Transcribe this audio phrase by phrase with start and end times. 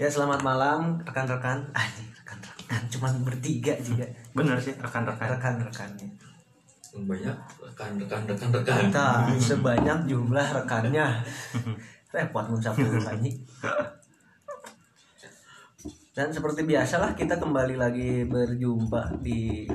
[0.00, 1.60] Ya selamat malam rekan-rekan.
[1.76, 6.08] Anjing rekan-rekan cuman bertiga juga bener sih rekan-rekan rekan-rekannya.
[7.04, 11.20] banyak rekan rekan rekan rekan Kita sebanyak jumlah rekannya.
[12.16, 13.44] Repot mencapai anjing.
[16.16, 19.68] Dan seperti biasalah kita kembali lagi berjumpa di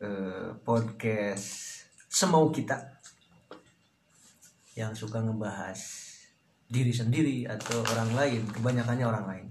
[0.00, 2.80] eh, podcast semau kita
[4.72, 6.09] yang suka ngebahas
[6.70, 9.46] diri sendiri atau orang lain kebanyakannya orang lain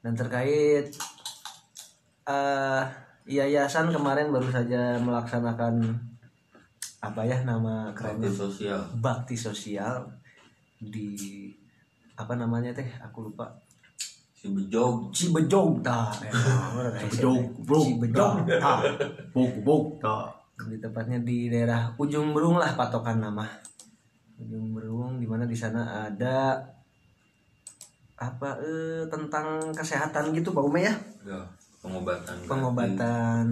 [0.00, 0.90] dan terkait
[2.26, 2.84] eh
[3.26, 5.82] yayasan kemarin baru saja melaksanakan
[7.02, 8.80] apa ya nama bakti kerennya sosial.
[8.98, 9.94] Bakti sosial
[10.78, 11.50] di
[12.16, 12.86] apa namanya teh?
[13.02, 13.50] Aku lupa.
[14.36, 16.12] Si bejog Cibejong dah
[17.02, 17.80] Cibejong, bro.
[17.82, 18.84] Cibejong tah
[19.32, 23.44] buk buk tak di tepatnya di daerah ujung berung lah patokan nama.
[24.40, 24.75] Ujung
[25.26, 26.56] berung di sana ada
[28.16, 30.94] apa eh tentang kesehatan gitu Pak Ume ya?
[31.26, 31.42] Ya
[31.86, 33.46] pengobatan pengobatan.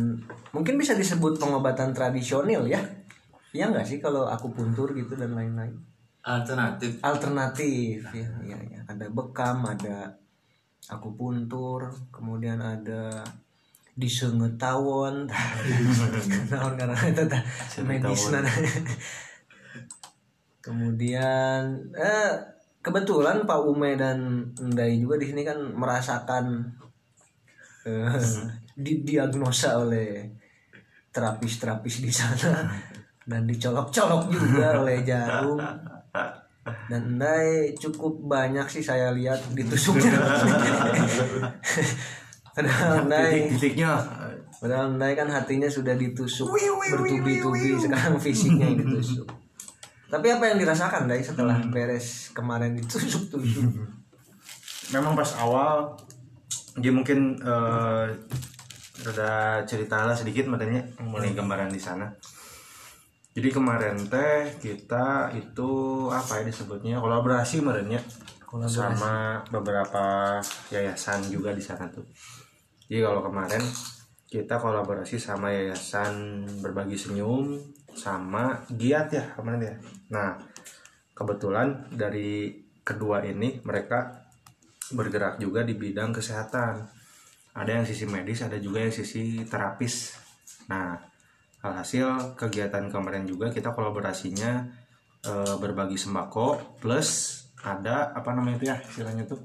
[0.51, 2.83] Mungkin bisa disebut pengobatan tradisional ya?
[3.55, 5.79] Iya nggak sih kalau aku puntur gitu dan lain-lain?
[6.25, 6.99] Alternatif.
[7.05, 8.81] Alternatif ya, ya, ya.
[8.89, 10.17] ada bekam ada
[10.91, 13.23] aku puntur kemudian ada
[13.95, 15.31] disengetawon.
[16.51, 17.23] Naon karena itu
[17.87, 18.23] medis
[20.65, 22.33] kemudian eh
[22.81, 26.65] kebetulan Pak Ume dan Ndai juga di sini kan merasakan
[27.85, 28.21] eh,
[28.77, 30.29] didiagnosa oleh
[31.13, 32.65] terapis-terapis di sana
[33.31, 35.61] dan dicolok-colok juga oleh jarum.
[36.65, 40.17] Dan Ndai cukup banyak sih saya lihat ditusuknya
[42.57, 44.01] padahal Ndai titik-titiknya
[44.65, 46.49] padahal Ndai kan hatinya sudah ditusuk
[46.89, 49.44] bertubi-tubi sekarang fisiknya yang ditusuk
[50.15, 53.67] tapi apa yang dirasakan Ndai setelah beres kemarin ditusuk-tusuk?
[54.95, 55.91] Memang pas awal
[56.79, 58.07] dia mungkin eh
[59.05, 62.07] ada cerita lah sedikit matanya mulai gambaran di sana.
[63.35, 65.71] Jadi kemarin teh kita itu
[66.07, 67.99] apa ya disebutnya kolaborasi merenya
[68.71, 70.39] sama beberapa
[70.71, 72.07] yayasan juga di sana tuh.
[72.87, 73.59] Jadi kalau kemarin
[74.31, 77.59] kita kolaborasi sama yayasan berbagi senyum
[77.95, 79.75] sama giat ya kemarin ya?
[80.13, 80.37] Nah
[81.15, 82.51] kebetulan dari
[82.85, 84.27] kedua ini mereka
[84.93, 86.85] bergerak juga di bidang kesehatan.
[87.55, 90.19] Ada yang sisi medis ada juga yang sisi terapis.
[90.69, 90.99] Nah
[91.65, 94.69] alhasil kegiatan kemarin juga kita kolaborasinya
[95.25, 99.41] eh, berbagi sembako plus ada apa namanya itu ya istilahnya tuh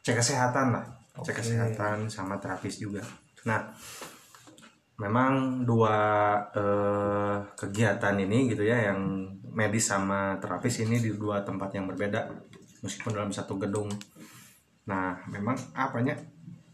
[0.00, 0.86] cek kesehatan lah.
[1.20, 1.42] Cek Oke.
[1.44, 3.04] kesehatan sama terapis juga.
[3.44, 3.68] Nah
[4.98, 5.96] memang dua
[6.50, 12.26] eh, kegiatan ini gitu ya yang medis sama terapis ini di dua tempat yang berbeda
[12.82, 13.86] meskipun dalam satu gedung.
[14.90, 16.18] Nah memang apanya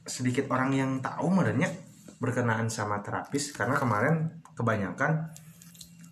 [0.04, 1.68] sedikit orang yang tahu merenya
[2.16, 5.28] berkenaan sama terapis karena kemarin kebanyakan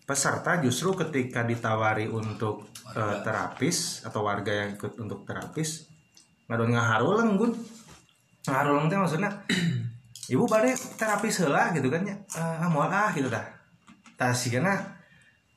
[0.04, 5.88] peserta justru ketika ditawari untuk eh, terapis atau warga yang ikut untuk terapis
[6.44, 7.52] ngadon ngaharuleng gun.
[8.44, 9.30] Ngaharuleng teh maksudnya
[10.30, 13.42] ibu bade terapis heula gitu kan ya ah moal ah gitu dah.
[14.14, 14.78] Tah karena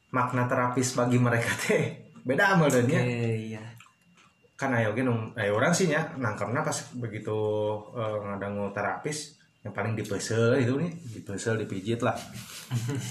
[0.09, 3.63] makna terapis bagi mereka teh beda amal dan ya iya.
[4.55, 7.37] Kan ayo ge nu ayo orang sih nya nangkapna pas begitu
[7.93, 12.13] eh, ngadangu terapis yang paling dipesel itu nih dipesel dipijit lah.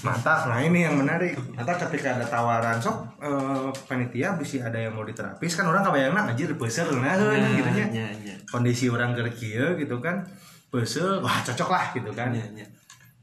[0.07, 1.35] Mata nah ini yang menarik.
[1.59, 6.33] Atau ketika ada tawaran sok eh, panitia bisa ada yang mau diterapis kan orang kebayangna
[6.33, 8.35] anjir dipesel nah gitu nya iya, iya.
[8.49, 10.25] kondisi orang kerja gitu kan
[10.75, 12.35] pesel wah cocok lah gitu kan.
[12.35, 12.67] Iya, iya.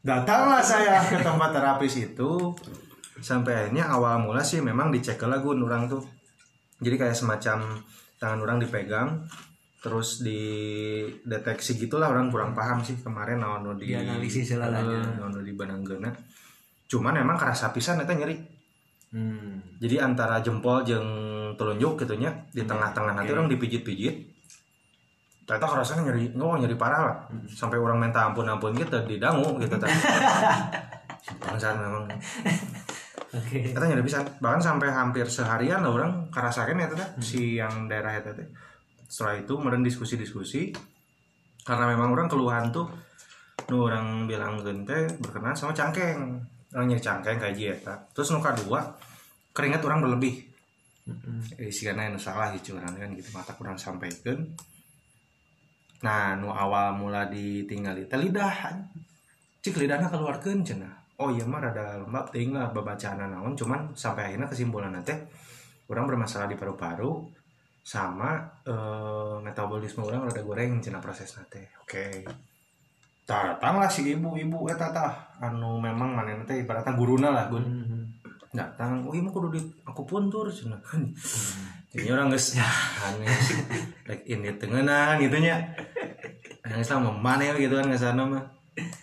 [0.02, 2.30] datanglah saya ke tempat terapis itu.
[3.22, 6.02] Sampai akhirnya awal mula sih memang dicek lagu orang tuh.
[6.82, 7.78] Jadi kayak semacam
[8.18, 9.22] tangan orang dipegang
[9.82, 15.02] terus dideteksi gitulah orang kurang paham sih kemarin naon di Dianalisis selalanya.
[15.02, 16.10] Eh, naon nu di bananggeuna
[16.86, 18.36] cuman emang kerasa pisan eta nyeri.
[19.12, 19.60] Hmm.
[19.76, 21.04] jadi antara jempol jeung
[21.60, 24.31] telunjuk gitu nya di tengah-tengah nanti orang dipijit-pijit
[25.43, 27.17] ternyata kerasanya nyeri oh nyeri parah lah.
[27.50, 29.93] Sampai orang minta ampun ampun gitu didangu gitu tadi
[31.43, 32.05] bangsat memang.
[33.33, 38.31] Nyeri pisan bahkan sampai hampir seharian lah orang kerasakan ya teh si yang daerah itu
[38.39, 38.49] teh.
[39.11, 40.73] Setelah itu kemudian diskusi-diskusi.
[41.62, 42.91] Karena memang orang keluhan tuh
[43.71, 46.39] nu orang bilang gente berkenaan sama cangkeng.
[46.75, 48.94] Orang nyeri cangkeng kayak eta terus nu kedua
[49.50, 50.49] keringat orang berlebih.
[51.59, 54.39] Eh, sih karena yang salah orang kan gitu mata kurang sampaikan
[56.02, 58.75] nah nu awal mula ditinggali teh lidah
[59.62, 60.90] cik lidahnya keluarkan cenah.
[61.22, 65.14] Oh iya mah rada lembab ting lah babacaan naon cuman sampai akhirnya kesimpulan teh
[65.87, 67.22] orang bermasalah di paru-paru
[67.82, 72.26] sama eh, metabolisme orang rada goreng cina proses nate oke.
[73.22, 77.62] Datanglah si ibu-ibu eta tah anu memang mana teh ibaratnya guruna lah gun.
[77.62, 78.05] Hmm.
[78.52, 80.76] datang oh iya kudu di aku puntur cina
[81.93, 82.65] jadi orang geus ya.
[83.05, 83.29] Aneh.
[84.09, 85.77] Like ini tengenan gitu nya
[86.65, 88.44] yang Islam mana gitu kan ngesana mah.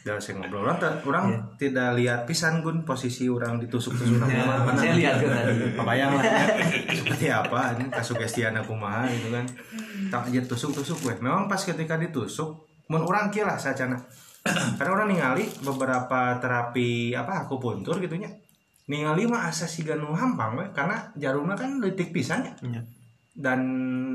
[0.01, 0.65] Udah saya ngobrol.
[0.65, 1.25] Orang, orang
[1.61, 4.17] tidak lihat pisan gun posisi orang ditusuk-tusuk.
[4.17, 5.77] Nama mana saya lihat kan tadi.
[5.77, 6.45] Kebayang lah ya.
[6.89, 9.45] seperti apa ini kasugestian aku mah gitu kan.
[10.09, 14.01] Tak aja tusuk-tusuk gue memang pas ketika ditusuk mun orang kira sacana
[14.81, 18.33] karena orang ningali beberapa terapi apa aku puntur gitu nya
[18.89, 20.65] ningali mah asa si ganu hampang we.
[20.73, 22.53] Karena jarumnya kan letik pisan ya.
[22.65, 22.83] Iya.
[23.39, 23.63] dan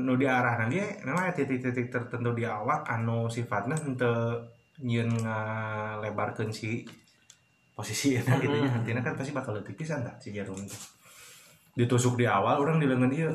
[0.05, 4.53] nu diarah nanti memang titik-titik tertentu di awak anu sifatnya untuk
[4.85, 6.85] nyeun ngalebarkeun si
[7.73, 10.77] posisi enak gitu nya artinya kan pasti bakal letik pisan tak si jarum itu.
[11.73, 13.33] Ditusuk di awal orang di lengan dia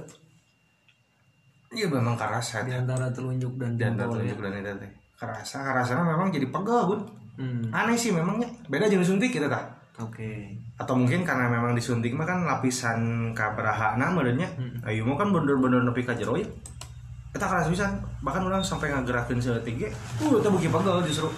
[1.75, 2.63] iya memang kerasa.
[2.63, 4.31] Di antara telunjuk dan dan jempol ya.
[4.31, 4.93] tunjuk dan itu teh.
[5.19, 7.01] Kerasa kerasa memang jadi pegel bun.
[7.41, 7.73] Hmm.
[7.73, 8.47] aneh sih memangnya.
[8.71, 10.56] Beda jenis suntik kita tak Oke.
[10.81, 14.49] atau mungkin karena memang disuntik mah kan lapisan kabrahana merenya
[14.88, 16.49] ayo mau kan bener-bener nepi ka jero ya
[17.31, 17.87] kita keras bisa
[18.26, 19.88] bahkan orang sampai ngagerakin seetik ge
[20.19, 21.31] uh itu bagi pegel justru.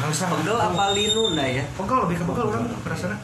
[0.00, 1.64] Nggak Pegel apa linu ndak ya?
[1.76, 3.18] pegel lebih ke pegel orang perasaan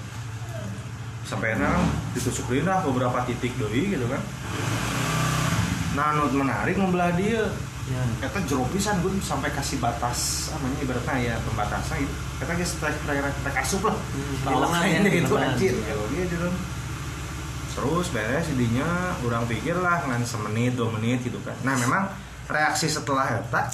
[1.26, 1.82] sampai enak
[2.14, 4.20] ditusuk lah beberapa titik deui gitu kan.
[5.94, 7.46] Nah menarik membelah dia
[7.86, 8.02] Ya.
[8.18, 12.14] kita jero pisan gun sampai kasih batas namanya ibaratnya ya pembatasan gitu.
[12.42, 13.94] Kita geus trek trek trek asup lah.
[13.94, 15.34] Hmm, Bawah hilangan ya, ini gitu.
[15.38, 16.48] anjir kalau dia gitu
[17.76, 21.54] terus beres jadinya orang pikir lah ngan semenit dua menit gitu kan.
[21.62, 22.10] Nah memang
[22.50, 23.70] reaksi setelah eta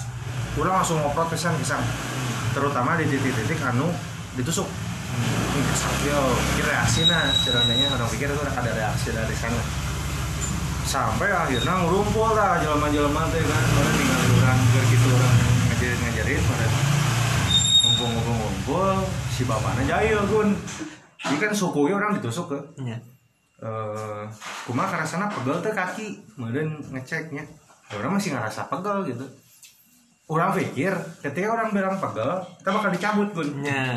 [0.60, 1.80] orang langsung ngoprot pisan pisan.
[2.52, 3.88] Terutama di titik-titik anu
[4.36, 4.68] ditusuk.
[4.68, 6.20] Ini kesak yo
[6.52, 9.81] pikir reaksi nah ceritanya orang pikir itu ada reaksi dari sana
[10.92, 13.64] sampai akhirnya ngurumpul lah jelema-jelema teh kan.
[13.64, 14.58] Orang tinggal orang
[14.92, 15.36] gitu orang
[15.72, 16.66] ngajarin ngajarin pada
[17.80, 18.88] ngumpul-ngumpul
[19.32, 20.52] si bapaknya jahil gun.
[21.16, 22.58] Jadi kan sukunya orang ditusuk ke.
[22.84, 23.00] Ya.
[23.62, 24.24] eh
[24.68, 26.08] kumaha karasana pegel teh kaki.
[26.36, 27.48] Kemudian ngeceknya.
[27.96, 29.24] Orang masih ngerasa pegel gitu.
[30.28, 30.92] Orang pikir
[31.24, 33.48] ketika orang bilang pegel kita bakal dicabut gun.
[33.64, 33.96] Ya.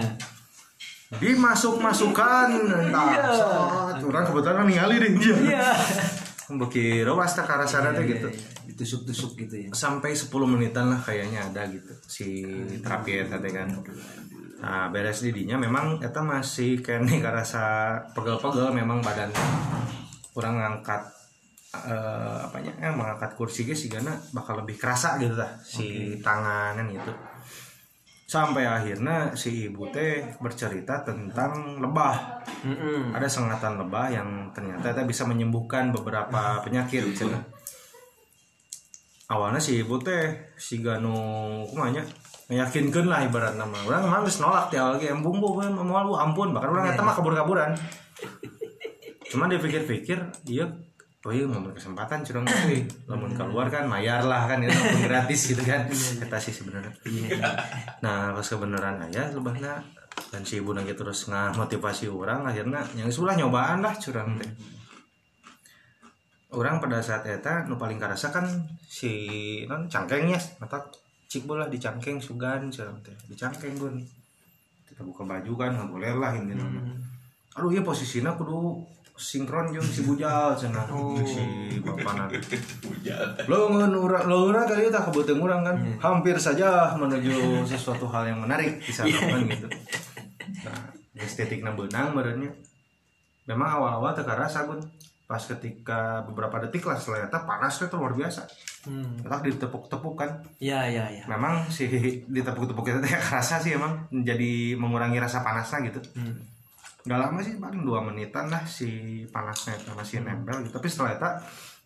[1.15, 4.03] dimasuk masukan entah set.
[4.03, 5.36] orang kebetulan ningali deh dia.
[5.38, 5.69] Iya.
[6.45, 8.30] Bekira pasti karasana teh gitu.
[8.69, 9.69] Ditusuk-tusuk gitu ya.
[9.74, 11.94] sampai 10 menitan lah kayaknya ada gitu.
[12.06, 12.45] Si
[12.81, 13.69] terapi eta teh kan.
[14.62, 19.33] Nah beres didinya memang eta masih kene karasa pegel-pegel memang badan
[20.36, 21.01] kurang ngangkat
[21.75, 27.12] eh apanya eh, mengangkat kursi ge sigana bakal lebih kerasa gitu lah si tanganan gitu
[28.36, 33.16] sampai akhirnya si ibu teh bercerita tentang lebah Mm-mm.
[33.16, 37.40] ada sengatan lebah yang ternyata itu bisa menyembuhkan beberapa penyakit cenah.
[39.32, 41.16] awalnya si ibu teh si ganu
[41.72, 42.04] kumanya
[42.52, 46.52] meyakinkan lah ibarat nama orang emang geus nolak di awal ge embung bu mau ampun
[46.52, 47.72] bahkan orang eta mah kabur-kaburan
[49.32, 50.70] cuma dipikir-pikir iya
[51.25, 55.42] oh iya mau kesempatan curang tapi lamun keluar kan mayar lah kan itu pun gratis
[55.50, 55.89] gitu kan.
[56.22, 56.94] Kata sih sebenarnya.
[58.06, 59.81] Nah pas kebenaran ayah lebahna
[60.30, 64.48] dan si ibu nanya terus nggak motivasi orang akhirnya yang sulah nyobaan lah curang teh.
[66.54, 68.46] Orang pada saat eta nu paling karasa kan
[68.86, 70.77] si non cangkengnya mata
[71.25, 73.17] cik bola di cangkeng sugan curang teh.
[73.25, 73.98] Di cangkeng gun
[74.86, 76.79] kita buka baju kan nggak boleh lah ini nama
[77.55, 78.79] aduh iya posisinya kudu
[79.15, 80.91] sinkron jeung si bujal cenah
[81.24, 81.39] si
[81.79, 82.36] bapak nanti
[83.48, 85.75] lo urang lo urang kali tak kebetulan urang kan?
[86.03, 89.67] Hampir saja menuju sesuatu hal yang menarik bisa lakukan gitu.
[90.67, 90.79] Nah
[91.15, 92.51] estetiknya benang badannya.
[93.48, 94.84] Memang awal-awal terkarasa gun
[95.25, 98.45] pas ketika beberapa detik lah setelah itu panasnya tuh luar biasa.
[98.86, 99.17] Hmm.
[99.25, 100.29] tak ditepuk-tepuk kan?
[100.62, 101.25] Ya ya ya.
[101.25, 101.89] memang si
[102.29, 104.05] ditepuk-tepuk itu teh kerasa sih emang.
[104.12, 106.03] Jadi mengurangi rasa panasnya gitu.
[106.13, 106.54] Hmm.
[107.05, 108.89] Gak lama sih paling dua menitan lah si
[109.27, 111.29] panasnya itu masih nempel gitu tapi setelah itu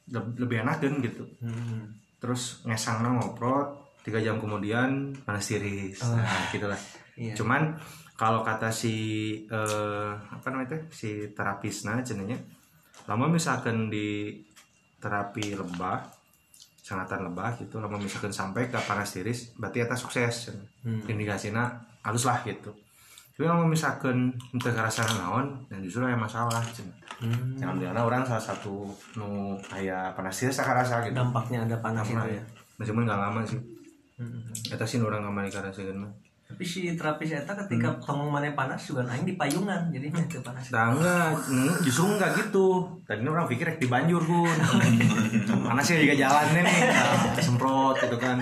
[0.09, 1.91] le- lebih enak kan gitu Hmm.
[2.17, 3.67] terus ngesangna ngoprot
[3.99, 4.89] tiga jam kemudian
[5.21, 6.79] panas tiris nah gitulah
[7.13, 7.35] Iya.
[7.35, 7.75] cuman
[8.15, 8.95] kalau kata si
[9.43, 12.39] eh, apa namanya itu si terapisna cenanya
[13.05, 14.39] lama misalkan di
[14.97, 15.99] terapi lebah
[16.79, 20.51] sengatan lebah gitu lama misalkan sampai ke panas tiris berarti eta sukses.
[20.79, 21.03] Hmm.
[21.05, 21.67] indikasinya
[22.01, 22.71] halus lah gitu
[23.39, 26.59] tapi kalau misalkan untuk kerasa naon dan justru ada masalah.
[27.19, 27.55] Hmm.
[27.55, 28.83] yang di mana orang salah satu
[29.15, 32.35] nu kayak panas tiris rasa gitu Dampaknya ada panas itu Pernah ya.
[32.35, 32.43] ya.
[32.75, 33.59] Nah, cuman gak lama sih.
[34.15, 34.43] Hmm.
[34.67, 36.11] Eta sih orang kamar di karasian mah.
[36.43, 40.67] tapi si terapis eta ketika tong mana panas juga aing di payungan jadi itu panas
[40.73, 42.83] Nah, enggak, Hmm, justru enggak gitu.
[43.07, 44.49] Tadi orang pikir di banjur pun.
[45.61, 48.41] Mana sih juga jalannya nih, nah, semprot gitu kan.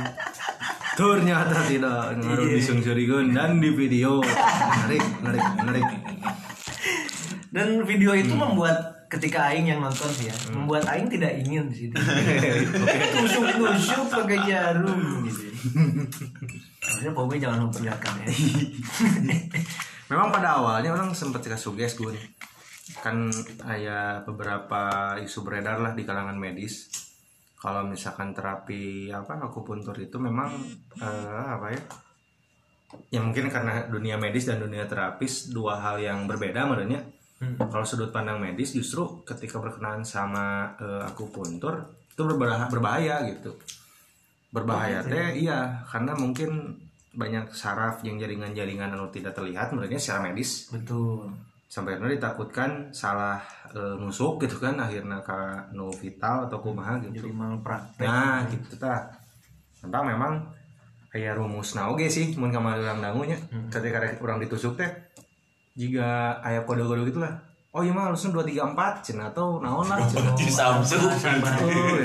[0.98, 4.18] Ternyata tidak ngaruh disungsurikan dan di video.
[4.26, 5.88] Menarik, menarik, menarik.
[7.48, 11.88] dan video itu membuat ketika aing yang nonton sih ya membuat aing tidak ingin di
[11.88, 11.96] situ
[13.18, 15.48] tusuk tusuk pakai jarum gitu
[16.84, 18.28] harusnya Pomi jangan memperlihatkan ya
[20.08, 22.26] Memang pada awalnya orang sempat cerita suges gue nih.
[23.04, 23.28] Kan
[23.60, 26.88] ada beberapa isu beredar lah di kalangan medis.
[27.58, 30.54] Kalau misalkan terapi apa akupuntur itu memang
[31.02, 31.82] eh, apa ya?
[33.12, 37.02] Ya mungkin karena dunia medis dan dunia terapis dua hal yang berbeda menurutnya.
[37.38, 43.54] Kalau sudut pandang medis justru ketika berkenaan sama eh, akupuntur itu berbahaya, berbahaya gitu.
[44.50, 46.82] Berbahaya teh iya karena mungkin
[47.18, 51.34] banyak saraf yang jaringan-jaringan anu tidak terlihat menurutnya secara medis betul
[51.68, 53.44] sampai akhirnya ditakutkan salah
[53.76, 55.40] e, nusuk gitu kan akhirnya ke
[55.76, 57.36] nu vital atau kumaha jadi gitu.
[57.36, 58.08] malpraktek.
[58.08, 59.12] Nah gitu tah.
[59.78, 60.34] Tentang memang
[61.08, 63.40] kayak rumus nah oke sih mun kamar orang dangunya
[63.72, 64.92] ketika rek orang ditusuk teh
[65.80, 67.32] jika ayah kode-kode gitu lah
[67.72, 70.02] oh iya mah harusnya dua tiga empat cina atau naon lah.
[70.40, 71.14] Di Samsung.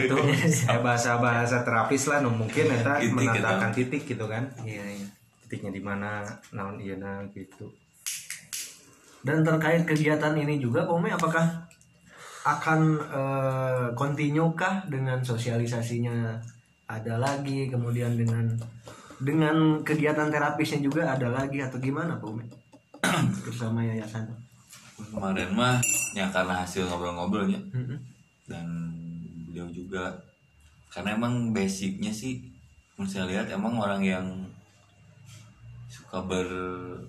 [0.04, 4.52] Itu kayak bahasa-bahasa terapis lah nu mungkin eta Titik, menandakan titik gitu kan.
[4.60, 5.08] Iya iya.
[5.40, 7.72] Titiknya di mana naon iya nah gitu
[9.22, 11.46] dan terkait kegiatan ini juga Pome apakah
[12.42, 12.98] akan
[13.94, 16.42] continue kah dengan sosialisasinya
[16.90, 17.70] ada lagi?
[17.70, 18.50] Kemudian dengan
[19.22, 22.42] dengan kegiatan terapisnya juga ada lagi atau gimana Pome
[23.46, 24.26] bersama yayasan.
[24.98, 25.78] Kemarin mah
[26.18, 27.62] ya karena hasil ngobrol-ngobrolnya.
[27.70, 27.98] Mm-mm.
[28.42, 28.66] dan
[29.48, 30.10] beliau juga
[30.90, 32.42] karena emang basicnya sih
[33.08, 34.26] saya lihat emang orang yang
[35.88, 37.08] suka bersosial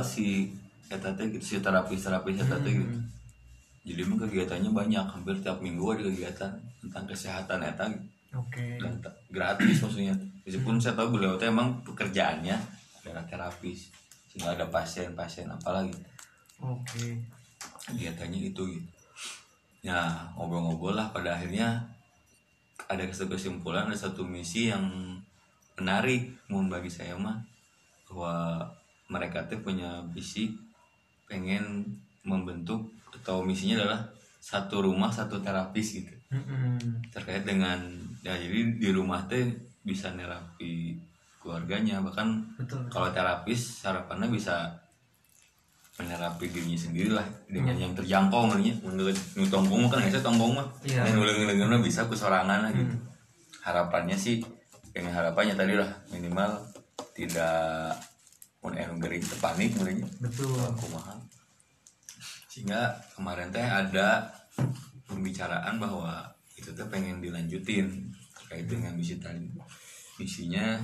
[0.00, 0.54] si
[0.94, 2.98] eta teh gitu si terapis terapis eta teh gitu
[3.84, 8.06] jadi emang kegiatannya banyak hampir tiap minggu ada kegiatan tentang kesehatan eta gitu.
[8.32, 8.64] oke.
[8.80, 10.16] Dan ta- gratis maksudnya.
[10.48, 12.56] Meskipun saya tahu beliau teh emang pekerjaannya
[13.04, 13.92] adalah terapis
[14.32, 15.92] sehingga ada pasien-pasien apalagi.
[16.64, 17.20] Oke.
[17.92, 18.90] Kegiatannya itu gitu.
[19.84, 21.84] Ya ngobrol-ngobrol lah pada akhirnya
[22.88, 24.88] ada satu kesimpulan ada satu misi yang
[25.76, 27.36] menarik mau bagi saya mah
[28.08, 28.64] bahwa
[29.12, 30.56] mereka tuh punya visi
[31.34, 31.82] pengen
[32.22, 34.06] membentuk atau misinya adalah
[34.38, 36.14] satu rumah satu terapis gitu.
[36.30, 37.10] Mm-mm.
[37.14, 37.78] terkait dengan
[38.26, 39.54] ya jadi di rumah teh
[39.86, 40.98] bisa nerapi
[41.38, 44.72] keluarganya bahkan betul kalau terapis harapannya bisa
[45.94, 50.52] menerapi dirinya sendiri lah dengan yang terjangkau namanya menurut nu tonggong mah kan biasa tonggong
[50.58, 50.66] mah.
[50.82, 51.06] Iya.
[51.06, 52.96] yang ulang bisa ke sorangan lah gitu
[53.62, 54.42] harapannya sih
[54.90, 56.50] dengan harapannya tadi lah minimal
[57.14, 57.94] tidak
[58.64, 60.56] mun anu gering terpanik mulanya betul.
[60.56, 61.20] Aku mahal
[62.54, 64.30] sehingga kemarin teh ada
[65.10, 66.22] pembicaraan bahwa
[66.54, 69.50] itu teh pengen dilanjutin terkait dengan misi tadi.
[70.22, 70.78] Misinya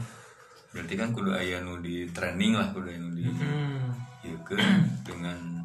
[0.75, 3.87] berarti kan kudu aya nu di training lah kudu aya nu di Hmm.
[4.27, 4.59] ya ke
[5.07, 5.63] dengan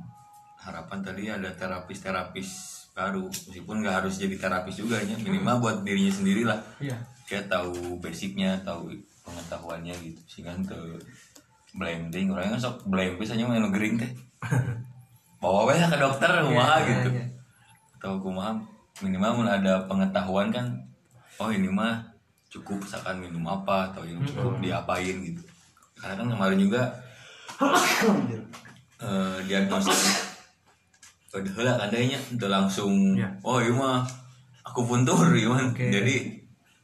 [0.61, 2.49] harapan tadi ada terapis-terapis
[2.93, 3.25] baru.
[3.25, 6.61] Meskipun nggak harus jadi terapis juga ya minimal buat dirinya sendiri lah
[7.25, 8.93] kayak tahu basicnya tahu
[9.25, 10.21] pengetahuannya gitu.
[10.29, 10.77] Sehingga ke
[11.73, 12.29] blending.
[12.29, 14.13] Orangnya kan sok blending biasanya main gering teh
[15.45, 17.25] bawa lah ke dokter kumaha iya, gitu iya.
[18.01, 18.57] atau kumaha
[19.05, 20.65] minimal mun ada pengetahuan kan
[21.37, 22.01] oh ini mah
[22.49, 25.43] cukup misalkan minum apa atau yang cukup diapain gitu
[26.01, 26.81] karena kan kemarin juga
[29.05, 30.33] eh diagnosis
[31.29, 33.29] padahal adanya udah langsung Ya.
[33.45, 34.01] oh iya mah
[34.65, 35.61] aku puntur iya mah.
[35.69, 35.91] Oke.
[35.91, 36.15] jadi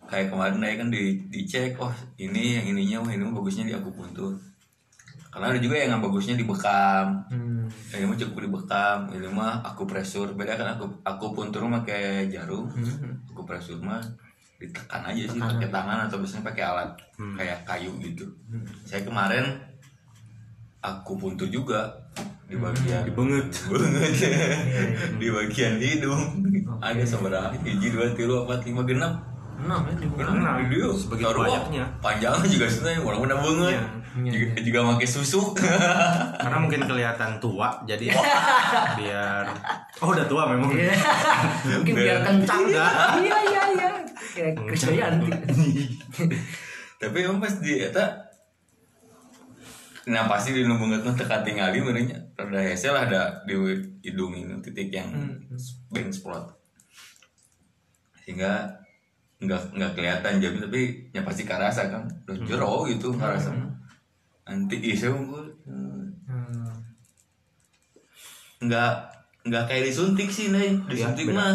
[0.05, 1.89] kayak kemarin aja kan di dicek oh
[2.19, 4.35] ini yang ininya wah ini mah bagusnya di aku puntur
[5.31, 7.63] karena ada juga yang bagusnya dibekam Hmm.
[7.89, 12.27] yang mah cukup dibekam ini mah aku presur beda kan aku aku puntur mah pakai
[12.27, 12.67] jarum.
[12.67, 13.15] Hmm.
[13.25, 14.03] aku presur mah
[14.57, 17.33] ditekan aja sih pakai tangan atau biasanya pakai alat Hmm.
[17.33, 18.27] kayak kayu gitu.
[18.45, 18.67] Hmm.
[18.83, 19.55] saya kemarin
[20.79, 21.87] aku puntur juga
[22.45, 23.47] di bagian Dibenget.
[23.63, 24.11] banget
[25.21, 26.21] di bagian hidung.
[26.77, 29.13] Ada seberapa hiji dua tilu empat lima genap.
[29.55, 29.93] Enam ya
[30.67, 31.85] dia Sebegitu Taruh, banyaknya.
[32.01, 33.71] panjangnya juga sebenarnya orang udah banget.
[33.71, 33.83] Iya.
[34.11, 35.55] Iya, juga, juga pakai susu.
[36.43, 38.11] Karena mungkin kelihatan tua jadi
[38.99, 39.45] biar
[40.03, 40.71] oh udah tua memang.
[40.75, 40.95] Iya.
[41.79, 42.87] mungkin biar kencang iya
[43.23, 43.89] iya iya
[44.31, 45.31] kayak Krisdayanti
[47.01, 48.29] tapi emang pas di eta
[50.01, 53.53] nah pasti di banget mah teka tingali merenya rada hese lah ada di
[54.01, 55.13] hidung ini titik yang
[55.93, 56.49] bank spot.
[58.25, 58.65] Sehingga
[59.41, 60.81] nggak nggak kelihatan jadi tapi
[61.13, 62.01] ya pasti karasa kan.
[62.25, 63.53] Udah jero gitu karasa
[64.51, 66.71] anti isu unggul Hmm.
[68.61, 68.91] nggak
[69.47, 71.37] nggak kayak disuntik sih nih disuntik beda.
[71.39, 71.53] mah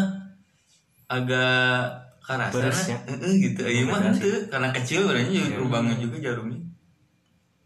[1.07, 1.87] agak
[2.19, 2.99] karasa Beres ya.
[3.07, 3.61] Heeh, gitu.
[3.63, 6.59] Iya mah itu karena kecil berarti juga lubangnya juga jarumnya.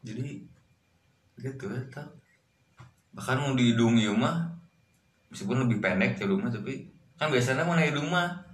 [0.06, 0.46] Jadi
[1.42, 2.06] gitu tak
[3.12, 4.46] bahkan mau di hidung iya mah
[5.34, 6.86] meskipun lebih pendek jarumnya tapi
[7.18, 8.51] kan biasanya mau hidung mah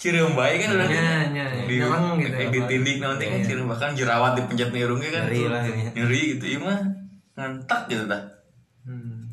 [0.00, 3.68] cireum baik kan udah Nya, nya, di nyeleng gitu ya, di tindik nanti kan cireum
[3.68, 5.82] bahkan jerawat dipencet nih hidungnya kan Nyeri lah ini.
[5.92, 6.80] nyeri gitu iya mah.
[7.36, 8.22] Ngantak gitu dah.
[8.80, 9.28] Hmm.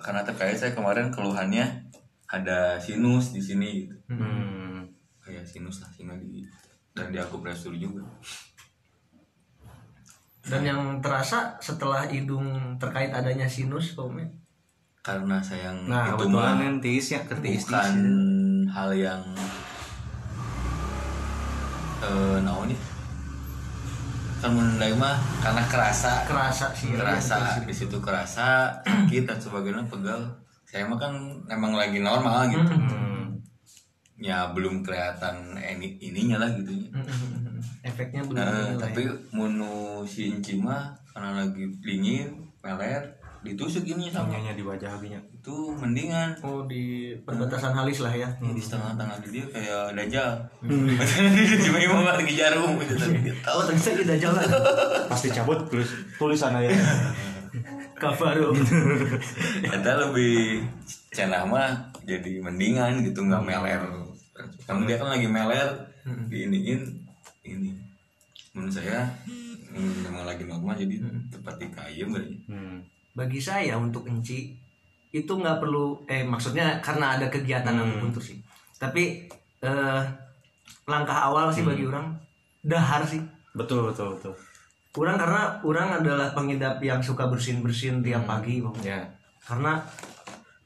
[0.00, 1.86] karena terkait saya kemarin keluhannya
[2.26, 3.94] ada sinus di sini gitu.
[4.10, 4.82] Hmm.
[5.22, 6.42] kayak sinus lah sinus di
[6.90, 8.02] dan di akupresur juga.
[10.40, 14.24] Dan yang terasa setelah hidung terkait adanya sinus, Pak Ume?
[15.00, 17.96] karena saya yang Nah, itu mah yang tiis ya kertiis bukan
[18.68, 19.20] hal yang
[22.00, 22.80] eh naon ya
[24.40, 26.88] kan menurut mah karena kerasa kerasa sih.
[26.90, 26.96] ya.
[26.96, 30.32] kerasa di situ kerasa sakit dan sebagainya pegal
[30.64, 31.12] saya mah kan
[31.46, 33.36] emang lagi normal gitu Hmm.
[34.16, 36.72] ya belum kelihatan ini ininya lah gitu
[37.82, 38.76] Efeknya belum dinilai.
[38.78, 44.92] tapi munu si Inci mah karena lagi dingin, meler, ditusuk ini sama Samanya di wajah
[44.92, 45.16] abinya.
[45.32, 48.28] itu mendingan Oh di perbatasan halis lah ya.
[48.36, 50.30] Ini di setengah-tengah di dia kayak dajal.
[50.60, 50.92] Hmm.
[51.64, 53.72] Cuma imam lagi jarum gitu tapi dia Oh tahu.
[53.72, 54.46] ternyata tidak jalan.
[55.08, 55.88] Pasti cabut tulis
[56.20, 56.68] tulisan aja.
[57.96, 58.52] Kabaru.
[59.64, 60.64] Kita lebih
[61.10, 61.70] cenah mah
[62.04, 63.80] jadi mendingan gitu nggak meler.
[64.68, 65.68] Karena dia kan lagi meler,
[66.28, 66.80] diiniin
[67.44, 67.72] ini.
[68.52, 69.04] Menurut saya
[69.72, 70.96] hmm, memang lagi normal jadi
[71.32, 72.36] tepat di kayu berarti.
[72.48, 72.80] Hmm.
[73.16, 74.54] Bagi saya untuk enci
[75.10, 78.38] itu nggak perlu eh maksudnya karena ada kegiatan apa pun tuh sih.
[78.78, 79.26] Tapi
[79.62, 80.02] eh,
[80.86, 82.14] langkah awal sih bagi orang
[82.62, 83.20] dahar sih.
[83.54, 84.34] Betul betul betul.
[84.98, 88.74] Orang karena orang adalah pengidap yang suka bersin bersin tiap pagi, Bang.
[88.82, 89.06] Ya.
[89.40, 89.82] karena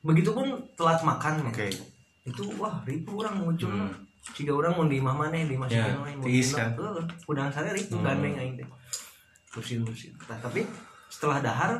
[0.04, 1.48] begitupun telat makan.
[1.48, 1.68] Oke.
[2.24, 3.68] itu wah ribu orang muncul
[4.32, 6.72] jika orang mau di mama nih di masjid Ya, mau di kan.
[7.28, 8.64] Udang saya ribu gandeng aing teh
[9.52, 10.64] bersin bersin nah, tapi
[11.12, 11.76] setelah dahar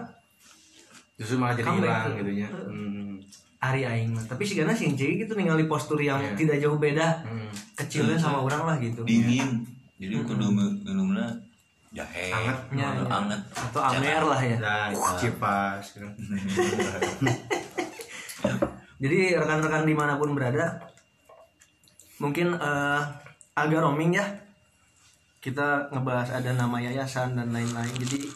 [1.15, 2.49] Justru malah jadi hilang gitu ya.
[2.51, 3.17] Hmm.
[3.59, 4.21] hari aing mah.
[4.27, 7.49] tapi sih karena sinci gitu ningali postur yang tidak jauh beda Hmm.
[7.75, 9.65] kecilnya sama orang lah gitu Dingin.
[9.97, 11.33] Jadi kudu minumnya
[11.91, 12.29] jahe.
[12.29, 12.59] Anget.
[12.75, 13.07] Ya, ya.
[13.09, 13.41] Anget.
[13.49, 15.97] atau amer lah ya Nah, cipas.
[15.97, 16.05] gitu.
[18.99, 20.81] Jadi rekan-rekan di mana pun berada,
[22.19, 23.01] mungkin eh,
[23.55, 24.27] agak roaming ya.
[25.39, 27.93] Kita ngebahas ada nama yayasan dan lain-lain.
[27.97, 28.29] Jadi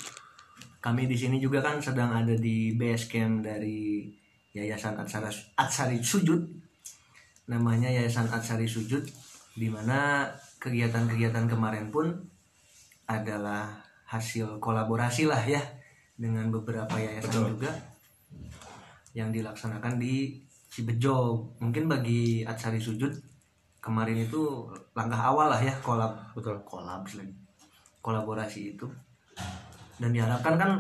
[0.79, 4.07] kami di sini juga kan sedang ada di base camp dari
[4.55, 6.47] Yayasan Atsara, Atsari Sujud.
[7.49, 9.03] Namanya Yayasan Atsari Sujud,
[9.57, 10.29] di mana
[10.63, 12.13] kegiatan-kegiatan kemarin pun
[13.09, 15.61] adalah hasil kolaborasi lah ya
[16.19, 17.73] dengan beberapa yayasan juga
[19.17, 21.49] yang dilaksanakan di Cibejo.
[21.63, 23.15] Mungkin bagi Atsari Sujud
[23.79, 26.61] kemarin itu langkah awal lah ya kolab Betul.
[26.67, 27.33] kolab lagi
[28.03, 28.87] kolaborasi itu
[29.99, 30.71] dan diharapkan kan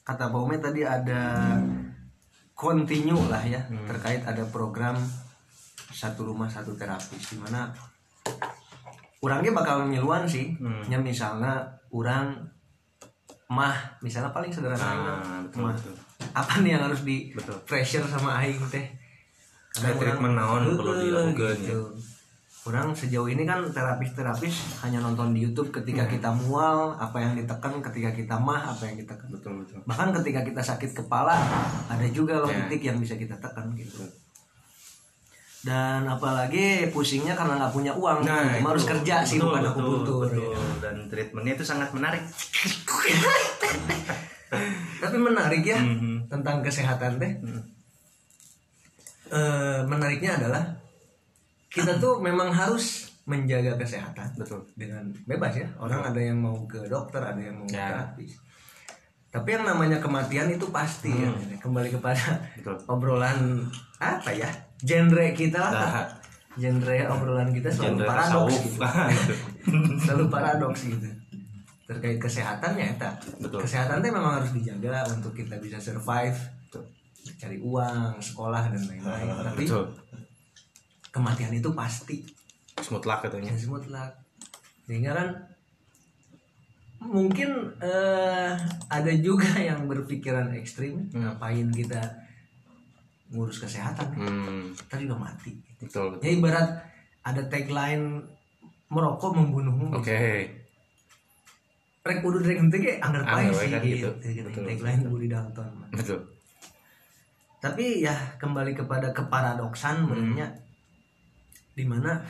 [0.00, 1.56] kata Pak Ume tadi ada
[2.52, 4.96] continue lah ya terkait ada program
[5.90, 7.72] satu rumah satu terapis di mana
[9.20, 10.54] orangnya bakal ngiluan sih.
[10.86, 12.36] Nya misalnya orang
[13.46, 15.74] mah misalnya paling sederhana Nah, betul, mah.
[15.74, 15.94] betul.
[16.34, 17.56] apa nih yang harus di Betul.
[17.64, 18.82] pressure sama aing teh?
[19.76, 21.80] Ada Karena treatment naon perlu dilakukan, gitu.
[22.66, 27.78] Orang sejauh ini kan terapis-terapis hanya nonton di YouTube ketika kita mual, apa yang ditekan
[27.78, 29.30] ketika kita mah, apa yang ditekan.
[29.30, 29.78] Betul betul.
[29.86, 31.38] Bahkan ketika kita sakit kepala,
[31.86, 34.02] ada juga loh titik yang bisa kita tekan gitu.
[35.62, 38.90] Dan apalagi pusingnya karena nggak punya uang, harus itu.
[38.94, 40.54] kerja sih Betul, bukan betul, betul.
[40.78, 42.22] Dan treatmentnya itu sangat menarik.
[45.02, 46.26] Tapi menarik ya Mhm.
[46.26, 47.32] tentang kesehatan teh.
[49.26, 50.62] Eh, menariknya adalah
[51.76, 54.64] kita tuh memang harus menjaga kesehatan Betul.
[54.78, 55.68] dengan bebas ya.
[55.76, 57.92] Orang ada yang mau ke dokter, ada yang mau ke Ya.
[57.92, 58.32] terapis.
[59.28, 61.28] Tapi yang namanya kematian itu pasti ya.
[61.60, 62.80] Kembali kepada Betul.
[62.88, 63.66] obrolan
[64.00, 64.48] apa ya?
[64.80, 65.72] Genre kita lah.
[65.74, 66.06] Nah.
[66.56, 68.80] Genre obrolan kita selalu Genre paradoks gitu.
[70.08, 71.08] Selalu paradoks gitu.
[71.84, 72.88] Terkait kesehatan ya.
[73.42, 73.60] Betul.
[73.60, 76.38] Kesehatan itu memang harus dijaga untuk kita bisa survive,
[77.36, 79.26] cari uang, sekolah dan lain-lain.
[79.52, 79.84] Tapi Betul.
[81.16, 82.20] Kematian itu pasti
[82.86, 83.50] Mutlak katanya.
[83.50, 84.12] yang mutlak
[84.84, 85.28] sehingga kan
[86.98, 88.52] mungkin eh,
[88.88, 92.00] ada juga yang berpikiran ekstrim ngapain kita
[93.28, 94.70] ngurus kesehatan Hmm.
[94.86, 96.14] tadi udah mati Betul.
[96.14, 96.22] betul.
[96.22, 96.68] ya ibarat
[97.22, 98.22] ada tagline
[98.86, 100.46] merokok membunuhmu Oke.
[102.00, 104.10] rek kudu rek henteu ge anggar pae Anggar wae sih kan gitu.
[104.14, 104.48] gitu, gitu.
[104.48, 106.20] Betul, tagline Budi Dalton betul
[107.56, 110.46] tapi ya kembali kepada keparadoksan menurutnya
[111.76, 112.24] di mana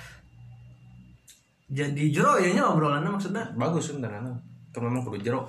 [1.71, 3.47] jadi jero ya nya obrolannya maksudnya?
[3.55, 4.35] Bagus sebenarnya
[4.77, 5.47] itu memang kudu jeruk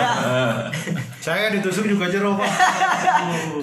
[1.26, 2.48] saya ditusuk juga jeruk pak.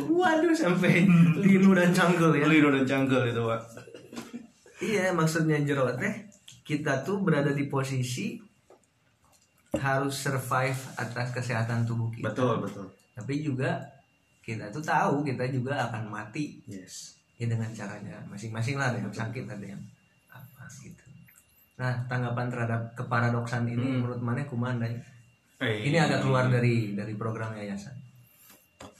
[0.06, 1.10] Waduh sampai
[1.42, 2.46] linu dan canggul ya.
[2.46, 3.62] Lino dan cangkel itu pak.
[4.78, 6.30] Iya maksudnya jero teh
[6.62, 8.38] kita tuh berada di posisi
[9.82, 12.30] harus survive atas kesehatan tubuh kita.
[12.30, 12.86] Betul betul.
[13.18, 13.82] Tapi juga
[14.46, 16.62] kita tuh tahu kita juga akan mati.
[16.70, 19.82] Yes ya dengan caranya masing-masing lah ada yang sakit ada yang
[20.34, 21.06] apa gitu.
[21.78, 23.94] Nah tanggapan terhadap keparadoksan ini Hmm.
[24.02, 24.98] menurut mana kumaha Day?
[25.58, 27.94] Eh, ini agak keluar dari dari program yayasan.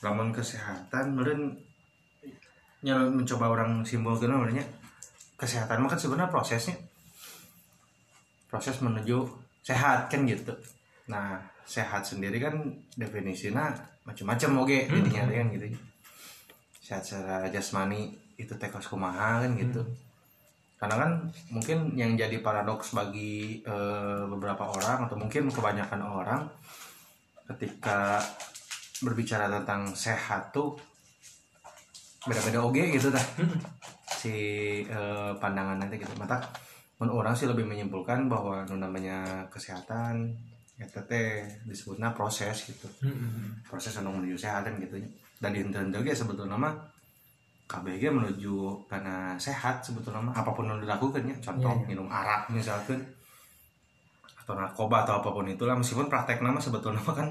[0.02, 1.54] Lamun kesehatan meren.
[2.86, 4.62] Nya mencoba orang simpulkan namanya
[5.34, 6.78] kesehatan mah kan sebenarnya prosesnya.
[8.50, 9.26] Proses menuju
[9.66, 10.54] sehat kan gitu.
[11.10, 12.54] Nah sehat sendiri kan
[12.94, 13.74] definisinya
[14.06, 15.66] macam-macam oke jadinya kan gitu.
[16.80, 19.82] Sehat secara jasmani itu tekos kumaha kan gitu.
[20.78, 21.12] Karena kan
[21.50, 26.42] mungkin yang jadi paradoks bagi eh, beberapa orang atau mungkin kebanyakan orang
[27.50, 28.22] ketika
[29.02, 30.78] berbicara tentang sehat tuh
[32.28, 33.26] beda-beda oge gitu dah
[34.22, 34.34] si
[34.86, 36.14] eh, pandangan nanti gitu.
[36.22, 36.46] Mata
[37.02, 40.30] menurut orang sih lebih menyimpulkan bahwa nu namanya kesehatan
[40.78, 42.86] ya teh disebutnya proses gitu.
[43.66, 45.02] Proses untuk menuju sehat kan gitu.
[45.42, 46.97] Dan di henteu ge sebetulnya mah
[47.68, 51.88] KBG menuju karena sehat sebetulnya mah apa pun yang dilakukan ya contoh Iya, iya.
[51.92, 53.04] minum arak misalkan
[54.40, 57.28] atau narkoba atau apa pun itulah meskipun praktek nama sebetulnya mah kan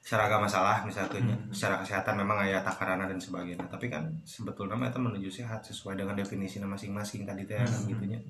[0.00, 1.36] secara agak masalah misalkan ya.
[1.52, 5.96] secara kesehatan memang ada takarana dan sebagainya tapi kan sebetulnya mah itu menuju sehat sesuai
[5.96, 8.20] dengan definisi masing-masing tadi teh kan gitu nya.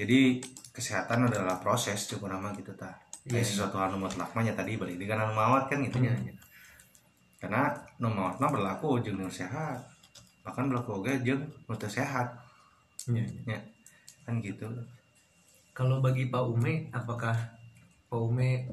[0.00, 0.40] jadi
[0.72, 5.00] kesehatan adalah proses cukup nama gitu tah Iya, Kayak sesuatu anu mutlak nya tadi berarti
[5.08, 6.12] kan anu mawat kan gitu nya.
[6.12, 6.34] Iya, iya.
[7.44, 7.68] Karena
[8.00, 9.76] mawat mah berlaku jeung nu sehat.
[10.40, 12.32] Bahkan berlaku oge jeung nu teu sehat.
[13.04, 13.52] Iya, iya.
[13.52, 13.60] ya.
[14.24, 14.64] Kan gitu.
[15.76, 17.36] Kalau bagi Pak Ume apakah
[18.08, 18.64] Pak Ume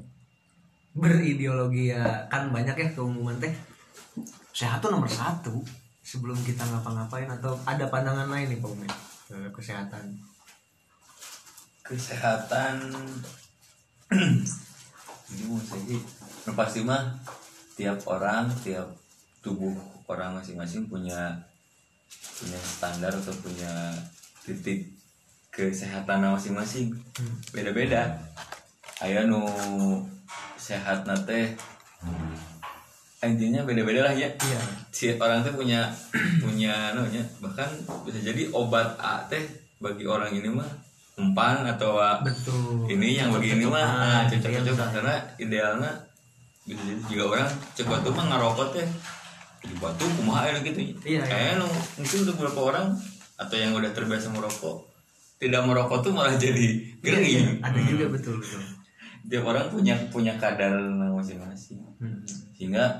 [0.96, 3.52] berideologi ya kan banyak ya keumuman teh?
[4.56, 5.60] Sehat tuh nomor satu.
[6.00, 8.88] Sebelum kita ngapa-ngapain atau ada pandangan lain nih Pak Ume
[9.28, 10.16] ke kesehatan?
[11.84, 12.88] Kesehatan.
[15.32, 16.00] Ini mau saya sih.
[16.48, 17.00] Nah, pasti mah
[17.74, 18.88] tiap orang tiap
[19.42, 19.74] tubuh
[20.06, 21.34] orang masing-masing punya
[22.38, 23.94] punya standar atau punya
[24.44, 24.92] titik
[25.52, 26.96] kesehatan masing-masing.
[27.52, 28.16] Beda-beda.
[29.02, 29.44] Aya nu
[30.56, 31.58] sehat nate
[33.22, 34.26] intinya beda-beda lah ya.
[34.26, 34.60] Iya.
[34.90, 35.86] Si orang tuh punya
[36.42, 37.70] punya namanya bahkan
[38.02, 39.42] bisa jadi obat A teh
[39.78, 40.66] bagi orang ini mah
[41.18, 42.88] umpan atau betul.
[42.88, 45.92] ini yang bagi ini mah ah, iya, karena idealnya
[46.62, 48.86] jadi juga orang cek batu mah ngarokok teh
[49.62, 51.22] di batu kumaha ya gitu Iya, iya.
[51.22, 52.86] kayaknya nu mungkin untuk beberapa orang
[53.36, 54.86] atau yang udah terbiasa merokok
[55.38, 56.68] tidak merokok tuh malah jadi
[57.02, 57.42] Iya, iya.
[57.42, 58.62] gering ada juga betul betul
[59.22, 60.74] tiap orang punya punya kadar
[61.10, 62.18] masing-masing Hmm.
[62.52, 62.98] sehingga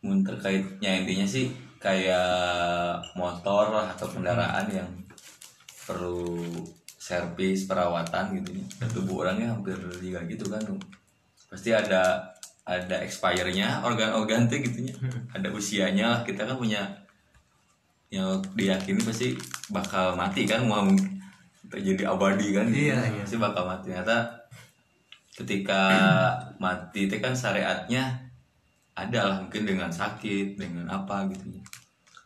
[0.00, 4.88] mun terkaitnya intinya sih kayak motor lah atau kendaraan yang
[5.84, 6.40] perlu
[6.98, 8.64] servis perawatan gitu ya.
[8.88, 10.60] tubuh orangnya hampir juga gitu kan
[11.48, 12.24] pasti ada
[12.68, 14.94] ada expire-nya organ-organ tuh gitu ya.
[15.32, 16.84] ada usianya lah kita kan punya
[18.12, 19.32] yang diyakini pasti
[19.72, 20.84] bakal mati kan mau
[21.68, 22.92] terjadi abadi kan gitu.
[22.92, 23.22] Iya, iya.
[23.24, 24.16] pasti bakal mati ternyata
[25.32, 25.82] ketika
[26.60, 28.28] mati itu kan syariatnya
[28.92, 31.62] ada lah mungkin dengan sakit dengan apa gitu ya.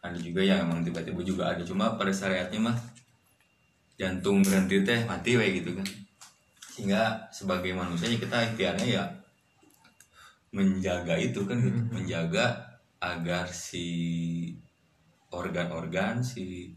[0.03, 2.77] ada juga yang emang tiba-tiba juga ada cuma pada syariatnya mah
[3.95, 5.87] jantung berhenti teh mati we gitu kan
[6.73, 9.05] sehingga sebagai manusia ya kita ikhtiarnya ya
[10.53, 11.81] menjaga itu kan gitu.
[11.89, 12.61] menjaga
[13.01, 13.89] agar si
[15.33, 16.77] organ-organ si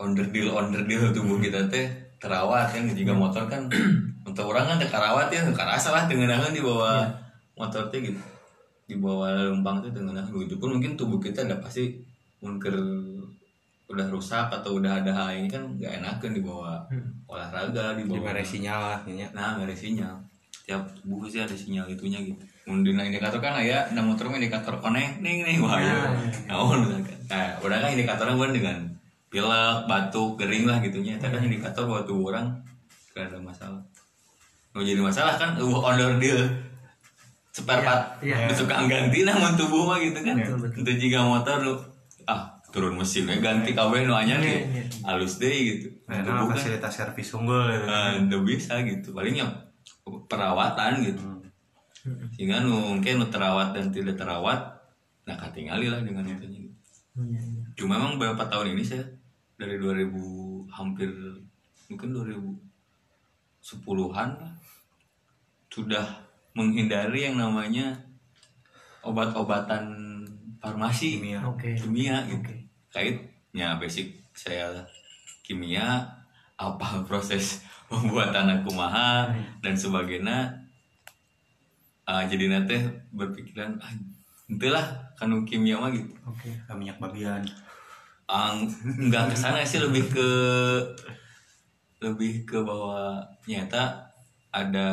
[0.00, 1.86] onderdil onderdil tubuh kita teh
[2.16, 3.68] terawat kan juga motor kan
[4.28, 7.04] untuk orang kan terawat ya kerasa lah dengan di bawah
[7.54, 8.18] motor teh gitu.
[8.84, 12.00] Di bawah lembang teh dengan begitu pun mungkin tubuh kita udah pasti
[12.40, 12.74] mungkin
[13.84, 16.80] udah rusak atau udah ada hal ini kan nggak enakan di bawah
[17.28, 18.98] olahraga di di bawah sinyal lah
[19.36, 20.16] nah nggak ada sinyal
[20.64, 25.20] tiap buku sih ada sinyal itunya gitu Mungkin indikator kan ya, nah motor indikator connect
[25.20, 26.08] nih nih wah ya.
[26.48, 27.12] Nah, oh, misalkan.
[27.28, 28.76] nah, udah kan indikatornya bukan dengan
[29.28, 31.20] pilek, batuk, kering lah gitunya.
[31.20, 32.56] Itu kan indikator buat tubuh orang
[33.12, 33.84] gak ada masalah.
[34.72, 36.40] Mau jadi masalah kan uh onder deal
[37.52, 40.34] spare part Iya, itu tukang ganti namun tubuh mah gitu kan.
[40.40, 40.80] Betul, betul.
[40.88, 41.74] Itu jika motor lu
[42.24, 44.84] ah turun mesinnya ganti kabel nu anyar Iya, iya.
[45.04, 45.92] Halus deh gitu.
[46.08, 47.86] nah, Tubuh kan fasilitas servis unggul gitu.
[48.24, 49.52] Udah bisa gitu palingnya
[50.04, 51.24] perawatan gitu
[52.04, 52.28] Hmm.
[52.36, 54.60] sehingga nu mungkin nu terawat dan tidak terawat
[55.24, 56.68] nah katingali lah dengan itu
[57.16, 57.64] Iya, iya.
[57.72, 59.08] cuma memang beberapa tahun ini saya
[59.56, 60.12] dari 2000
[60.68, 61.08] hampir
[61.88, 64.52] mungkin 2010-an lah,
[65.72, 66.04] sudah
[66.52, 67.96] menghindari yang namanya
[69.00, 69.88] obat-obatan
[70.60, 71.40] farmasi Kimia.
[71.40, 71.72] Oke.
[71.72, 72.68] kimia gitu Oke.
[72.92, 74.84] kaitnya basic saya
[75.40, 76.04] kimia
[76.60, 80.50] apa proses pembuatan aku maha dan sebagainya.
[82.04, 82.76] Ah, jadi nanti
[83.16, 83.92] berpikiran ah,
[84.48, 84.84] itulah
[85.16, 86.12] kanu kimia mah gitu.
[86.28, 86.52] Oke.
[86.68, 87.40] Ah, minyak babian
[88.28, 88.68] Ang
[89.08, 90.28] nggak ke sana sih lebih ke
[92.04, 94.04] lebih ke bahwa nyata
[94.54, 94.88] ada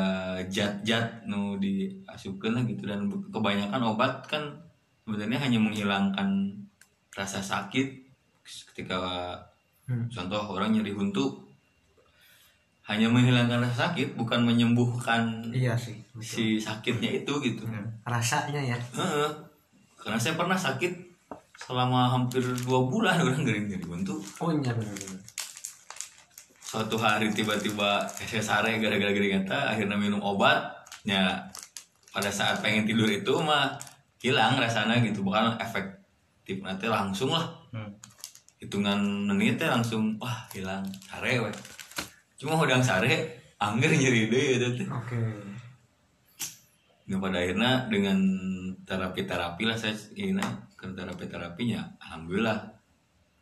[0.47, 2.87] zat-zat nu diasupkan lah gitu.
[2.87, 4.47] Dan kebanyakan obat kan
[5.03, 6.55] sebenarnya hanya menghilangkan
[7.11, 7.87] rasa sakit
[8.71, 8.99] ketika
[9.91, 10.07] Hmm.
[10.07, 11.41] contoh orang nyeri huntu
[12.91, 15.95] hanya menghilangkan rasa sakit bukan menyembuhkan Iya sih.
[16.11, 16.27] betul.
[16.27, 17.63] si sakitnya itu gitu
[18.03, 18.75] Rasanya ya.
[18.75, 19.31] Heeh.
[19.97, 20.91] karena saya pernah sakit
[21.57, 25.19] selama hampir dua bulan orang gering nyeri huntu Oh iya benar-benar.
[26.61, 31.35] suatu hari tiba-tiba saya sare gara-gara gering eta akhirnya minum obat ya
[32.09, 33.75] pada saat pengen tidur itu mah
[34.17, 37.87] hilang rasanya gitu bukan efektif nanti langsung lah Hmm.
[38.57, 41.47] hitungan menit teh langsung wah hilang sare we
[42.41, 45.21] cuma udang sare angger nyeri deh itu teh Oke.
[47.11, 48.17] Nah, pada akhirnya dengan
[48.87, 50.41] terapi-terapi lah saya ini
[50.73, 52.57] ke terapi-terapinya alhamdulillah.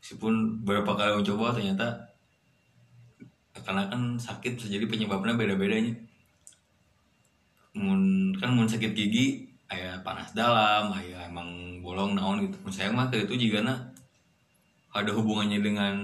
[0.04, 1.88] Meskipun beberapa kali mencoba ternyata
[3.62, 5.94] karena kan sakit jadi penyebabnya beda-bedanya.
[7.78, 12.58] Mun kan mun sakit gigi aya panas dalam aya emang bolong naon gitu.
[12.66, 13.64] Mun saya mah itu juga
[14.90, 15.96] ada hubungannya dengan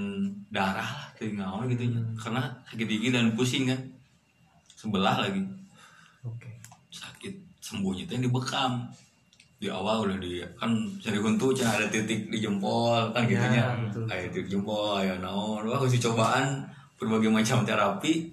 [0.53, 2.01] darah lah kayak naon gitu nya.
[2.21, 3.81] karena sakit gigi dan pusing kan.
[4.77, 5.41] Sebelah lagi.
[6.21, 6.49] Oke.
[6.93, 8.85] sakit sembuhnya teh dibekam.
[9.57, 10.69] Di awal udah di kan
[11.01, 14.03] cari huntu cah ada titik di jempol kan gitu Ya, nya betul.
[14.05, 15.65] kayak titik jempol ya naon.
[15.65, 16.69] Wah kasih cobaan.
[17.01, 18.29] Berbagai macam terapi.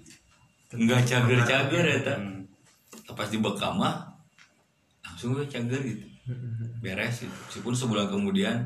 [0.76, 2.14] Enggak cager-cager ya ta.
[2.16, 2.44] Hmm.
[3.12, 4.08] pas dibekam mah
[5.04, 6.04] langsung gue cager gitu.
[6.80, 7.36] Beres gitu.
[7.48, 8.56] Meskipun sebulan kemudian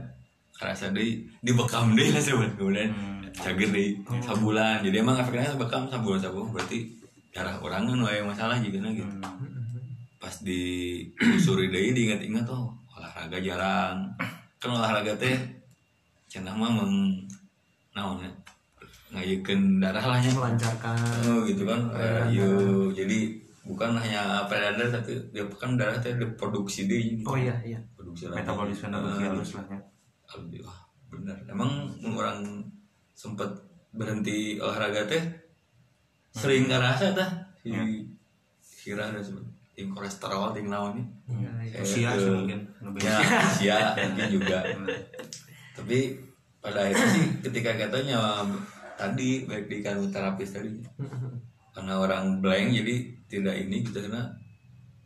[0.56, 2.90] kerasa deh dibekam deh lah sebulan kemudian
[3.32, 3.88] cager deh
[4.20, 6.78] sebulan jadi emang efeknya bekam sebulan sebulan berarti
[7.30, 9.12] darah orang kan wae masalah juga nah gitu.
[10.16, 10.62] Pas di
[11.20, 14.08] usuri deui diingat-ingat oh olahraga jarang.
[14.56, 15.36] Kan olahraga teh
[16.26, 17.20] cenah mah meng
[17.92, 18.32] naon ya
[19.12, 20.96] ngayeukeun darah lah nya Melancarkan.
[21.28, 22.48] oh gitu kan Eh, yo
[22.90, 27.78] jadi bukan hanya peredaran tapi dia kan darah teh diproduksi deui Oh iya iya.
[27.94, 29.78] produksi metabolisme lebih halus lah ya
[30.26, 31.70] Alhamdulillah benar emang
[32.04, 32.60] orang
[33.12, 33.48] sempet
[33.90, 35.22] berhenti olahraga teh
[36.30, 37.82] sering ngerasa tah si Ya.
[38.60, 41.80] sirah dan sebagainya ting kolesterol Iya, iya.
[41.80, 42.60] usia Eh, sih mungkin
[42.98, 44.58] ya usia mungkin juga
[45.72, 45.98] tapi
[46.58, 48.18] pada akhirnya sih ketika katanya
[48.94, 50.80] tadi baik di kanu terapis tadi
[51.70, 52.94] karena orang blank jadi
[53.26, 54.24] tidak ini gitu karena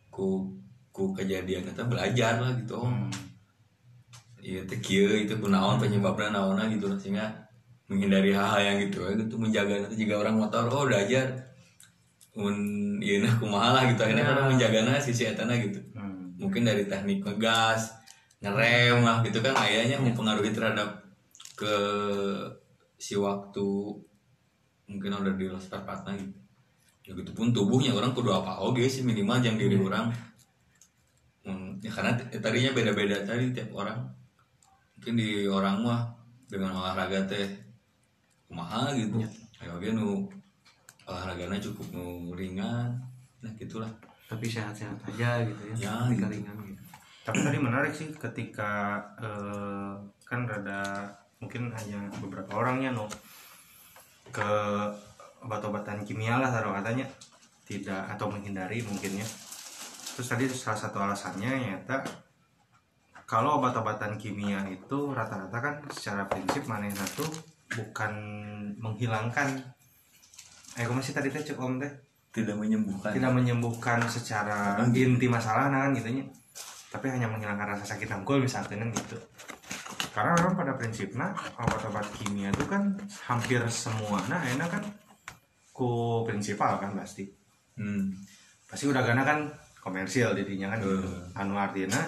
[0.08, 0.46] ku
[0.90, 3.10] ku kejadian kata belajar lah gitu Hmm.
[4.50, 7.30] Iya teh kieu itu kunaon penyebabnya naona gitu sehingga
[7.86, 9.06] menghindari hal-hal yang gitu.
[9.06, 11.26] Ya gitu menjaga nanti jika orang motor oh belajar
[12.34, 12.56] mun
[12.98, 14.02] iya nah kumaha lah gitu.
[14.02, 15.78] Akhirnya kan menjagana sisi etana gitu.
[15.94, 16.34] Hmm.
[16.40, 17.94] mungkin dari teknik ngegas
[18.42, 19.54] ngerem lah gitu kan.
[19.54, 20.98] Ayahnya mempengaruhi terhadap
[21.54, 21.74] ke
[22.98, 23.70] si waktu
[24.90, 26.38] mungkin udah di spare partnya gitu.
[27.06, 30.10] Ya gitu pun tubuhnya orang kudu apa oke sih minimal jangan diri orang.
[31.40, 34.19] Hmm, ya karena tadinya beda-beda tadi tiap orang
[35.00, 36.12] mungkin di orang mah
[36.44, 37.48] dengan olahraga teh
[38.52, 39.16] kumaha gitu
[39.64, 40.28] ayo oke nu
[41.08, 43.00] olahraganya cukup nu ringan
[43.40, 43.88] nah gitulah
[44.28, 45.88] Tapi sehat-sehat aja gitu ya.
[45.88, 46.28] Ya, Tapi gitu.
[46.36, 46.82] ringan gitu.
[47.24, 49.96] tapi tadi menarik sih ketika eh,
[50.28, 51.08] kan rada
[51.40, 53.08] mungkin hanya beberapa orangnya no
[54.28, 54.50] ke
[55.40, 57.08] obat-obatan kimia lah taruh katanya
[57.64, 59.24] tidak atau menghindari mungkinnya
[60.12, 62.04] terus tadi salah satu alasannya nyata
[63.30, 67.22] kalau obat-obatan kimia itu rata-rata kan secara prinsip mana satu
[67.78, 68.10] bukan
[68.82, 69.54] menghilangkan.
[70.74, 71.94] Eh kok masih tadi teh cek om teh?
[72.34, 73.14] Tidak menyembuhkan.
[73.14, 76.26] Tidak menyembuhkan secara inti masalah nah kan gitu nya
[76.90, 79.16] tapi hanya menghilangkan rasa sakit tangkul misalnya kan gitu.
[80.10, 82.98] Karena memang pada prinsipnya obat-obat kimia itu kan
[83.30, 84.82] hampir semua nah enak kan?
[85.70, 87.30] Ku prinsipal kan pasti.
[87.78, 88.12] Hmm.
[88.66, 89.46] pasti udah gana kan
[89.80, 91.00] komersil didinya kan gitu.
[91.00, 91.40] Hmm.
[91.40, 92.02] anu artinya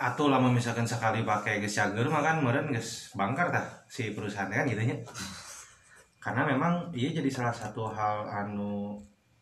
[0.00, 4.48] atau lama misalkan sekali pakai geus cager mah kan meureun geus bangkar tah si perusahaan
[4.48, 4.96] kan gitu nya
[6.20, 8.96] karena memang iya jadi salah satu hal anu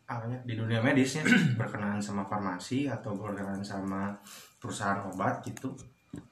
[0.09, 1.21] apa ya, di dunia medisnya
[1.59, 4.09] berkenaan sama farmasi atau berkenaan sama
[4.57, 5.69] perusahaan obat gitu.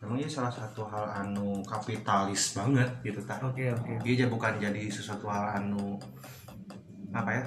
[0.01, 4.01] Memang ini salah satu hal anu kapitalis banget gitu tak Oke oke.
[4.01, 5.93] dia aja bukan jadi sesuatu hal anu
[7.13, 7.43] apa ya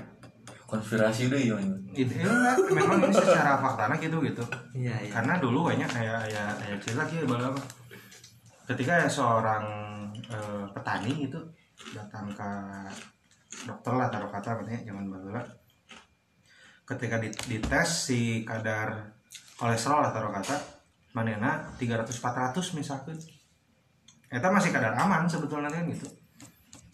[0.70, 1.58] konspirasi deh ya
[1.90, 4.42] itu ya, enggak, memang ini secara faktanya gitu gitu.
[4.70, 5.10] Iya iya.
[5.10, 7.62] karena dulu banyak kayak ya kayak cerita gitu bahwa apa?
[8.70, 9.64] Ketika ya seorang
[10.30, 11.38] eh, petani itu
[11.90, 12.50] datang ke
[13.66, 15.42] dokter lah taruh kata katanya zaman baheula
[16.86, 19.10] ketika di- dites si kadar
[19.58, 20.54] kolesterol lah taruh kata
[21.10, 23.18] manena 300 400 misalkan.
[24.30, 26.06] Eta masih kadar aman sebetulnya kan gitu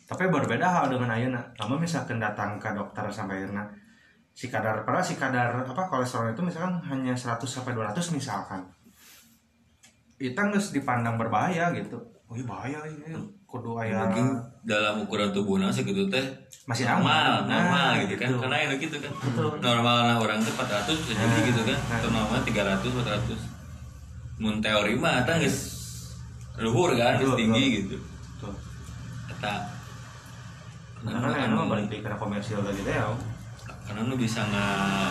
[0.06, 3.66] tapi berbeda hal dengan ayeuna kamu misalkan datang ke dokter sampai akhirnya
[4.30, 8.62] si kadar padahal si kadar apa kolesterol itu misalkan hanya 100 sampai 200 misalkan.
[10.16, 11.96] Itu nggak dipandang berbahaya gitu.
[12.26, 13.12] Oh iya bahaya ini.
[13.46, 14.26] Kudu aya mungkin
[14.62, 16.24] dalam ukuran tubuhnya segitu teh
[16.66, 17.46] Masih normal aman.
[17.46, 18.28] normal Nah, gitu kan.
[18.28, 18.38] Gitu.
[18.42, 19.12] karena enak gitu kan.
[19.62, 21.78] Normal nah orang tuh 400 bisa jadi Nah, gitu kan.
[21.80, 21.96] nah.
[21.96, 23.38] atau normal 300 400
[24.36, 25.58] mun teori mah eta geus
[26.58, 27.78] luhur kan geus Betul, tinggi betul.
[27.80, 27.96] gitu.
[29.32, 29.56] Eta Nah,
[31.06, 33.06] karena anu, emang balik lagi karena komersial tadi teh ya
[33.86, 35.10] karena nu bisa nggak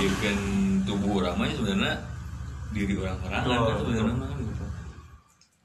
[0.00, 0.38] bikin
[0.88, 1.94] tubuh orang mah sebenarnya
[2.72, 3.76] diri orang-orang kan betul.
[3.84, 4.64] sebenarnya mah gitu.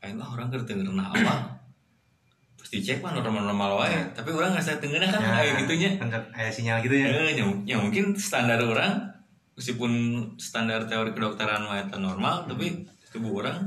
[0.04, 1.36] Aing mah orang denger nah apa
[2.60, 5.90] pasti cek mah normal-normal wae tapi orang nggak saya denger kan kayak gitunya.
[6.02, 7.08] kan aya sinyal gitu ya.
[7.08, 9.00] Eh, ya, ya mungkin standar orang
[9.56, 9.92] meskipun
[10.36, 13.64] standar teori kedokteran mah normal tapi tubuh orang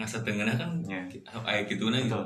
[0.00, 1.04] nggak setengahnya kan Ya.
[1.44, 2.20] kayak gitu nah gitu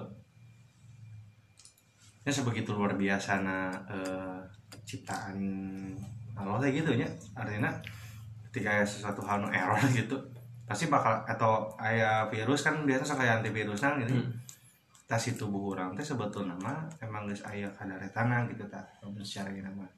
[2.21, 4.39] ya sebegitu luar biasa na eh,
[4.85, 5.39] ciptaan
[6.37, 7.09] Allah kayak gitu ya.
[7.37, 7.71] Artinya
[8.51, 10.17] ketika ada sesuatu hal nu error gitu
[10.71, 14.15] pasti bakal atau aya virus kan biasa aya antivirusnya gitu.
[15.11, 18.87] Tas si tubuh orang teh sebetulnya mah emang geus aya kadar tanah gitu tak
[19.27, 19.91] secara gini mah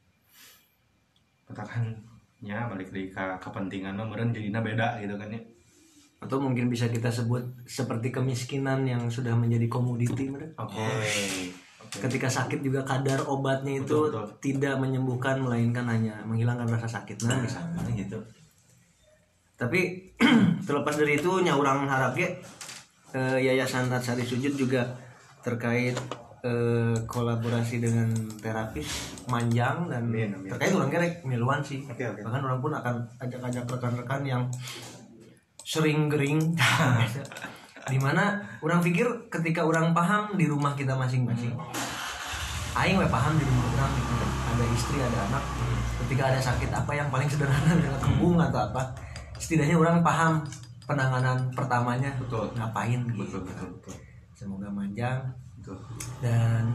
[1.44, 1.92] katakan
[2.40, 5.40] ya balik lagi ke kepentingan mah meureun jadinya beda gitu kan ya.
[6.22, 10.30] Atau mungkin bisa kita sebut seperti kemiskinan yang sudah menjadi komoditi.
[10.30, 10.86] Oke Oke.
[11.92, 14.26] Ketika sakit juga kadar obatnya itu Betul, betul.
[14.40, 17.28] tidak menyembuhkan melainkan hanya menghilangkan rasa sakit.
[17.28, 17.84] Nah, misalnya.
[17.92, 18.16] gitu
[19.60, 20.10] Tapi
[20.66, 22.32] terlepas dari itu nyaurang harap ya
[23.12, 24.88] eh, Yayasan Tatsari Sujud juga
[25.44, 25.92] terkait
[26.42, 28.08] eh, kolaborasi dengan
[28.40, 28.88] terapis
[29.28, 30.48] manjang dan amin.
[30.48, 31.84] terkait orang kerek miluan sih.
[31.86, 32.24] Oke, oke.
[32.24, 34.42] Bahkan orang pun akan ajak-ajak rekan-rekan yang
[35.62, 36.40] sering gering
[37.90, 41.54] di mana orang pikir ketika orang paham di rumah kita masing-masing.
[42.72, 44.14] Aing we paham di rumah orang gitu.
[44.52, 45.44] ada istri ada anak.
[46.06, 48.82] Ketika ada sakit apa yang paling sederhana adalah kembung atau apa
[49.36, 50.46] setidaknya orang paham
[50.86, 52.14] penanganan pertamanya.
[52.22, 52.54] Betul.
[52.54, 53.26] ngapain gitu.
[53.26, 53.94] Betul betul betul.
[54.38, 55.20] Semoga manjang.
[55.58, 55.76] Betul.
[56.22, 56.70] Dan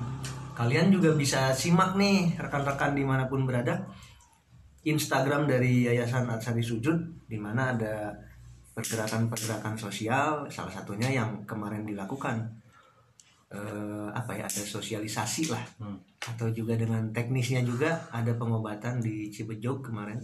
[0.53, 3.87] kalian juga bisa simak nih rekan-rekan di mana pun berada.
[4.87, 8.15] Instagram dari Yayasan Atsari Sujud di mana ada
[8.77, 12.45] pergerakan-pergerakan sosial salah satunya yang kemarin dilakukan.
[13.49, 15.65] Eh, apa ya ada sosialisasi lah.
[15.81, 15.97] Hmm.
[16.17, 20.19] atau juga dengan teknisnya juga ada pengobatan di Cibejog kemarin.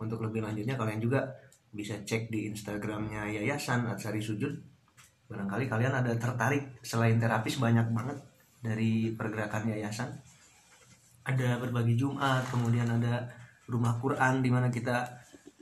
[0.00, 1.22] Untuk lebih lanjutnya kalian juga
[1.70, 4.50] bisa cek di Instagramnya Yayasan Atsari Sujud.
[5.30, 8.18] Barangkali kalian ada tertarik selain terapis banyak banget
[8.58, 10.10] dari pergerakan yayasan.
[11.22, 13.30] Ada berbagi Jumat kemudian ada
[13.70, 15.06] rumah Quran di mana kita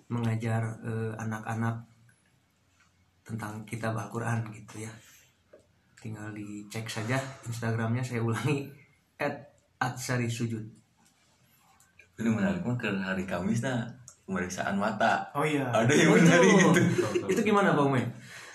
[0.08, 1.87] mengajar eh, anak-anak
[3.28, 4.90] tentang kitab Al-Quran gitu ya.
[6.00, 8.72] Tinggal dicek saja Instagramnya saya ulangi
[9.20, 10.64] at atsari sujud.
[12.16, 13.84] Ini menarik ke hari Kamis nah
[14.24, 15.28] pemeriksaan mata.
[15.36, 15.68] Oh iya.
[15.68, 16.24] Ada yang Oh, itu.
[16.24, 17.28] menarik gitu Betul, betul.
[17.30, 18.02] itu gimana Bang Ume?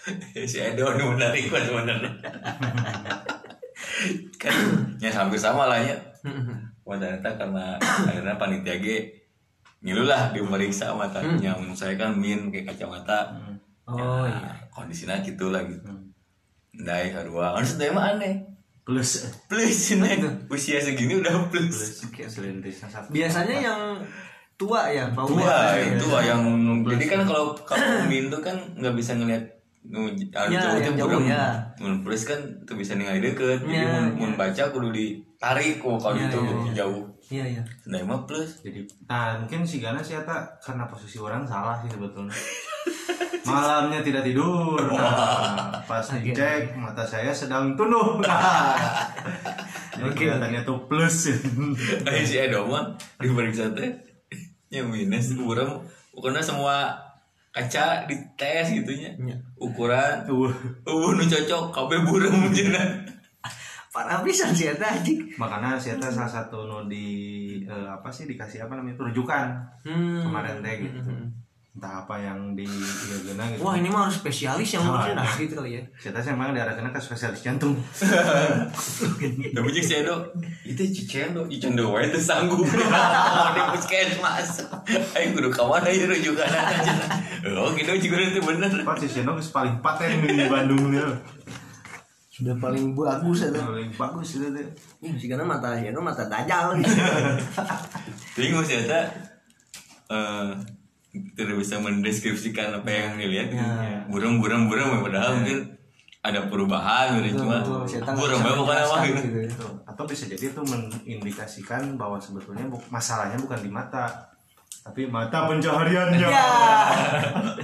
[0.52, 2.12] si Edo menarik banget sebenarnya.
[4.42, 4.56] Kan
[5.00, 5.96] ya hampir sama lah ya.
[6.84, 8.88] Wah ternyata karena akhirnya panitia G
[9.84, 11.56] ngilu lah diperiksa matanya.
[11.72, 13.32] Saya kan min kayak kacamata
[13.86, 15.92] oh ya, iya kondisinya gitu lah gitu.
[16.74, 18.34] Ndai harua kan sudah emang aneh.
[18.84, 19.24] Plus.
[19.48, 22.04] Plus nih usia segini udah plus.
[22.04, 22.36] Plus
[23.10, 23.82] biasanya yang
[24.54, 26.42] tua ya Pak tua Ya, yang tua yang
[26.86, 29.44] jadi kan kalau kamu min tuh kan nggak bisa ngelihat
[29.84, 31.60] nu anu Ya, jauh teh jauh, ya.
[31.76, 33.60] mun plus kan tuh bisa ningali deket.
[33.62, 34.16] Jadi Ya, mun, ya.
[34.16, 36.74] mun baca kudu ditarik kok kalau Ya, itu ya, ya.
[36.84, 37.04] jauh.
[37.28, 38.64] Iya iya Ndai mah plus.
[38.64, 42.32] Jadi nah mungkin si Gana sih Eta karena posisi orang salah sih sebetulnya
[43.48, 44.80] malamnya tidak tidur.
[44.94, 49.04] Nah, pas dicek mata saya sedang tunduk nah,
[50.00, 51.28] jadi kelihatannya tuh plus.
[52.08, 53.92] Ayo si Edo mah diperiksa teh
[54.72, 55.84] ya minus burem
[56.16, 56.96] karena semua
[57.52, 59.12] kaca dites gitunya.
[59.20, 59.38] Iya.
[59.60, 60.26] ukuran.
[60.32, 60.50] Uh.
[60.88, 61.76] Uh nu cocok.
[61.76, 63.14] Kabeh burem cenah
[63.94, 65.22] parah pisan sih eta anjing.
[65.38, 67.06] Makanya saya teh salah satu nu di
[67.62, 68.98] eh, apa sih dikasih apa namanya?
[68.98, 69.46] Rujukan.
[69.86, 70.26] Hmm.
[70.26, 71.00] kemarin teh gitu
[71.74, 75.26] entah apa yang di iya gena gitu wah ini mah harus spesialis yang ngurusin nah
[75.34, 77.74] gitu kali ya saya teh emang diarahkan ke spesialis jantung
[79.54, 80.34] Tapi cek saya dok,
[80.66, 82.66] itu cicendo, cicendo wae itu sanggup.
[83.56, 84.66] Di puskesmas,
[85.16, 86.94] ayo kudu kamana ya rujukan aja.
[87.60, 88.72] Oh gitu juga itu bener.
[88.84, 91.06] Pak si Seno geus paling paten di Bandung dia
[92.34, 94.50] sudah paling bagus eta paling bagus itu
[95.06, 96.82] Ih, sih karena mata ya mata dajal.
[98.40, 99.06] Bingung sih eta.
[100.10, 100.50] Eh,
[101.14, 103.54] tidak bisa mendeskripsikan apa yang dilihat.
[104.06, 105.70] Burung, burung, burung, padahal mungkin
[106.20, 107.84] ada perubahan gitu cuma tahu
[108.16, 109.20] burung bukan apa gitu.
[109.22, 109.52] gitu ya.
[109.84, 114.08] Atau bisa jadi itu mengindikasikan bahwa sebetulnya bu- masalahnya bukan di mata
[114.82, 116.48] tapi mata pencahariannya Ya.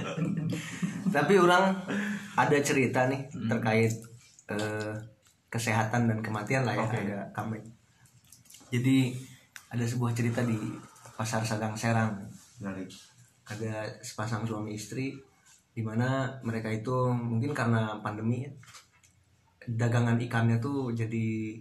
[1.10, 1.74] Tapi orang
[2.34, 3.48] ada cerita nih Hmm.
[3.48, 3.92] terkait
[4.46, 4.92] eh,
[5.48, 7.00] kesehatan dan kematian lah ya Oke.
[7.00, 7.58] ada kami.
[8.68, 9.16] Jadi
[9.66, 10.54] ada sebuah cerita di
[11.16, 12.14] pasar Sadang Serang.
[12.60, 12.92] Menarik.
[13.46, 15.16] Ada sepasang suami istri
[15.70, 18.50] di mana mereka itu mungkin karena pandemi ya,
[19.68, 21.56] dagangan ikannya tuh jadi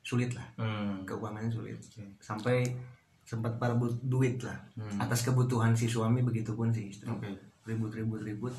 [0.00, 1.04] sulit lah Hmm.
[1.04, 2.02] keuangannya sulit Oke.
[2.18, 2.64] sampai
[3.22, 4.96] sempat parebut duit lah Hmm.
[4.98, 7.28] atas kebutuhan si suami begitupun si istri Oke.
[7.68, 8.54] ribut ribut ribut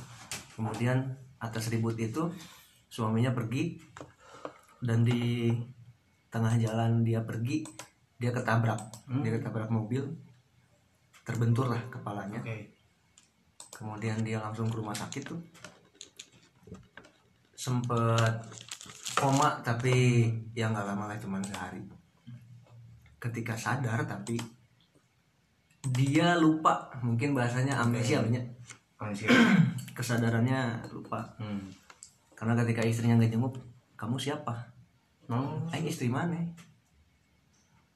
[0.54, 1.02] kemudian
[1.42, 2.30] atas ribut itu
[2.88, 3.82] suaminya pergi
[4.80, 5.50] dan di
[6.30, 7.66] tengah jalan dia pergi
[8.16, 8.80] dia ketabrak
[9.26, 10.06] dia ketabrak mobil
[11.32, 12.44] terbentur lah kepalanya.
[12.44, 12.76] Oke.
[13.72, 15.42] kemudian dia langsung ke rumah sakit tuh.
[17.58, 18.36] Sempet
[19.18, 21.82] koma tapi ya nggak lama lah cuman sehari.
[23.18, 24.38] Ketika sadar tapi
[25.90, 28.46] dia lupa mungkin bahasanya amnesia banyak.
[29.02, 29.34] Manusia.
[29.98, 31.24] kesadarannya lupa.
[31.42, 31.72] Hmm.
[32.38, 33.54] karena ketika istrinya nggak jenguk
[33.94, 34.54] kamu siapa?
[35.30, 36.42] Oh, Aing istri mana?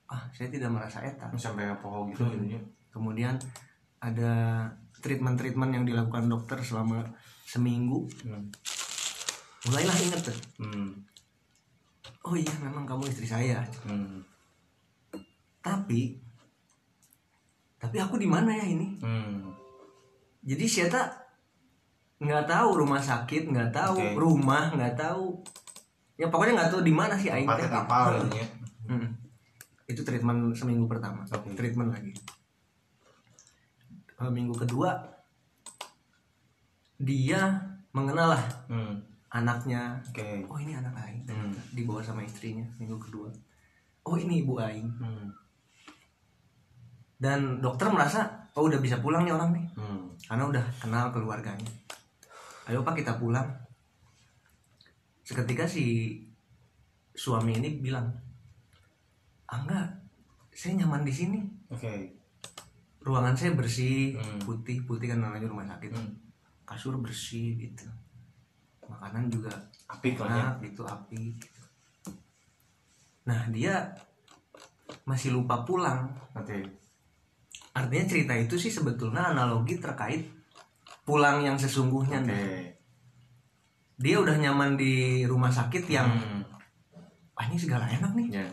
[0.06, 2.62] Ah saya tidak merasa eta sampai apa gitu gitu.
[2.96, 3.36] Kemudian
[4.00, 4.64] ada
[4.98, 7.04] treatment-treatment yang dilakukan dokter selama
[7.44, 8.48] seminggu Hmm.
[9.66, 10.96] mulailah inget tuh Hmm.
[12.24, 14.24] oh iya memang kamu istri saya Hmm.
[15.60, 16.22] tapi
[17.76, 19.52] tapi aku di mana ya ini Hmm.
[20.42, 21.08] jadi saya tak
[22.18, 24.16] nggak tahu rumah sakit nggak tahu Oke.
[24.16, 25.36] rumah nggak tahu
[26.16, 27.68] ya pokoknya nggak tahu di mana sih aing teh.
[27.68, 28.48] Gitu ya.
[28.88, 29.10] Mm.
[29.86, 31.52] itu treatment seminggu pertama Oke.
[31.54, 32.16] treatment lagi
[34.18, 34.96] minggu kedua
[36.96, 37.42] dia
[37.92, 38.96] mengenal lah Hmm.
[39.30, 40.48] anaknya Oke.
[40.48, 41.52] oh ini anak aing Hmm.
[41.72, 43.28] dibawa sama istrinya minggu kedua
[44.02, 45.28] oh ini ibu aing Hmm.
[47.18, 50.08] dan dokter merasa oh udah bisa pulang nih orang nih Hmm.
[50.24, 51.72] karena udah kenal keluarganya
[52.66, 53.46] ayo pak kita pulang
[55.22, 56.18] seketika si
[57.12, 58.08] suami ini bilang
[59.46, 59.88] ah enggak
[60.50, 62.16] saya nyaman di sini Oke.
[63.06, 64.42] Ruangan saya bersih Hmm.
[64.42, 66.10] putih putih kan namanya rumah sakit Hmm.
[66.66, 67.86] kasur bersih gitu
[68.84, 69.54] makanan juga
[69.88, 70.38] Apik lah ya.
[70.44, 71.62] enak gitu api gitu.
[73.24, 73.74] nah dia
[75.04, 76.66] masih lupa pulang Oke.
[77.72, 80.26] artinya cerita itu sih sebetulnya analogi terkait
[81.04, 82.30] pulang yang sesungguhnya Oke.
[82.30, 82.74] nih.
[83.96, 84.94] dia udah nyaman di
[85.24, 86.42] rumah sakit yang Hmm.
[87.34, 88.46] ah ini segala enak nih Ya.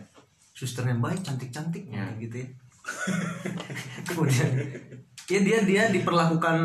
[0.52, 2.04] susternya baik cantik cantik Ya.
[2.16, 2.48] gitu ya
[4.08, 4.48] kemudian
[5.28, 6.56] ya dia dia diperlakukan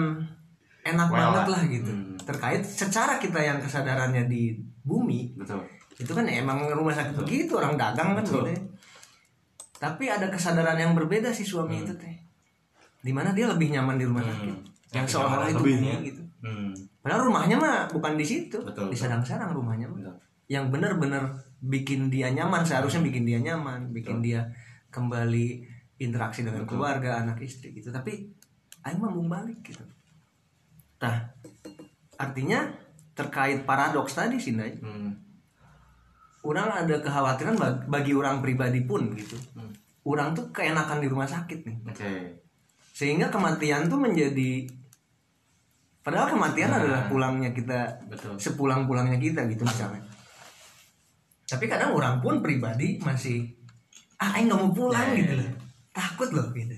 [0.83, 1.53] enak Well banget lah.
[1.53, 2.15] lah gitu Hmm.
[2.19, 5.63] terkait secara kita yang kesadarannya di bumi Betul.
[5.95, 8.43] itu kan emang rumah sakit begitu orang dagang kan Betul.
[8.45, 8.61] gitu
[9.77, 12.17] tapi ada kesadaran yang berbeda si suami itu teh
[12.97, 14.31] di mana dia lebih nyaman di rumah Hmm.
[14.33, 14.55] sakit
[14.89, 15.97] yang seolah-olah itu bumi ya.
[16.03, 16.71] gitu Hmm.
[16.99, 18.99] padahal rumahnya mah bukan di situ Betul, di betul.
[18.99, 20.15] sarang-sarang rumahnya mah Betul.
[20.47, 21.23] yang benar-benar
[21.59, 24.45] bikin dia nyaman seharusnya bikin dia nyaman bikin dia
[24.87, 25.65] kembali
[25.97, 28.29] interaksi dengan keluarga anak istri gitu tapi
[28.81, 29.83] Aing mah mau balik gitu
[30.97, 31.29] nah
[32.15, 32.65] artinya
[33.11, 35.13] terkait paradoks tadi sih Nay, Hmm.
[36.43, 39.73] orang ada kekhawatiran bag- bagi orang pribadi pun gitu Hmm.
[40.03, 42.11] orang tuh keenakan di rumah sakit nih Oke.
[42.91, 44.65] sehingga kematian tuh menjadi
[45.99, 46.79] padahal kematian Nah.
[46.79, 48.37] adalah pulangnya kita Betul.
[48.37, 50.01] sepulang-pulangnya kita gitu misalnya
[51.43, 53.43] tapi kadang orang pun pribadi masih
[54.17, 55.49] ah aing nggak mau pulang Ya, gitu ya,
[55.97, 56.77] takut loh gitu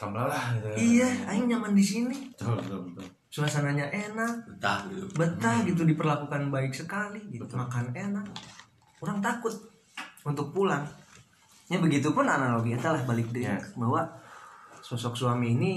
[0.00, 0.68] lah gitu.
[0.72, 0.76] ya.
[0.76, 3.04] iya aing nyaman di sini Betul, betul, betul.
[3.28, 5.06] suasananya enak Betah gitu.
[5.16, 8.24] betah gitu diperlakukan baik sekali gitu makan enak
[9.00, 9.52] orang takut
[10.24, 10.84] untuk pulang
[11.68, 13.56] ya begitu pun analogi lah balik deh Ya.
[13.76, 14.04] bahwa
[14.80, 15.72] sosok suami ini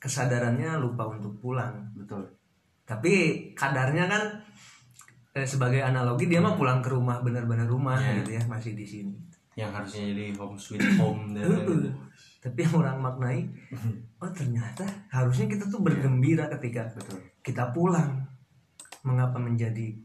[0.00, 2.24] kesadarannya lupa untuk pulang Betul.
[2.88, 3.12] tapi
[3.52, 4.22] kadarnya kan
[5.36, 8.24] eh, sebagai analogi dia mah pulang ke rumah benar-benar rumah Iya.
[8.24, 9.14] gitu ya masih di sini
[9.58, 11.90] yang harusnya jadi home sweet home dan Heeh.
[12.44, 13.38] tapi yang orang maknai
[14.22, 18.24] oh ternyata harusnya kita tuh bergembira ketika betul kita pulang
[19.02, 19.96] mengapa menjadi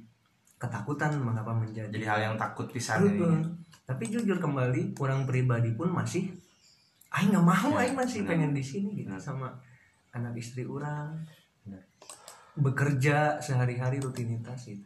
[0.56, 3.44] ketakutan mengapa menjadi jadi hal yang takut pisan jadinya.
[3.86, 6.32] tapi jujur kembali orang pribadi pun masih
[7.16, 8.30] Aing nggak mau, Ya, Aing masih benar.
[8.36, 9.24] pengen di sini gitu Benar.
[9.24, 9.48] sama
[10.12, 11.16] anak istri orang
[11.64, 11.80] Benar.
[12.60, 14.84] bekerja sehari-hari rutinitas gitu.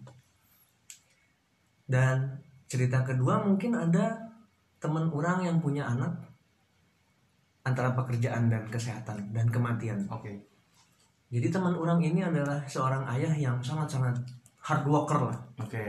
[1.89, 2.37] Dan
[2.69, 4.28] cerita kedua mungkin ada
[4.79, 6.09] teman orang yang punya anak
[7.67, 9.99] antara pekerjaan dan kesehatan dan kematian.
[10.09, 10.31] oke
[11.29, 14.17] Jadi teman orang ini adalah seorang ayah yang sangat-sangat
[14.65, 15.37] hard worker lah.
[15.61, 15.83] oke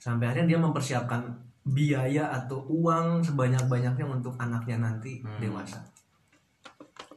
[0.00, 1.20] Sampai akhirnya dia mempersiapkan
[1.60, 5.36] biaya atau uang sebanyak-banyaknya untuk anaknya nanti Hmm.
[5.36, 5.84] dewasa.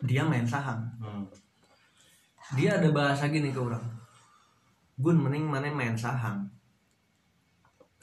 [0.04, 0.84] Dia main saham.
[1.00, 1.24] Hmm.
[2.60, 3.82] Dia ada bahasa gini ke orang.
[5.00, 6.44] Gun mending mana main saham.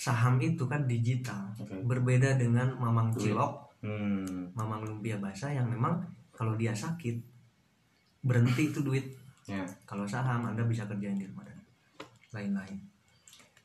[0.00, 1.52] Saham itu kan digital.
[1.60, 1.76] Oke.
[1.84, 4.48] Berbeda dengan mamang cilok, Hmm.
[4.56, 6.00] mamang lumpia basah yang memang
[6.32, 7.20] kalau dia sakit
[8.20, 9.04] berhenti itu duit.
[9.44, 11.58] ya Kalau saham Anda bisa kerjain di rumah dan
[12.30, 12.78] lain-lain.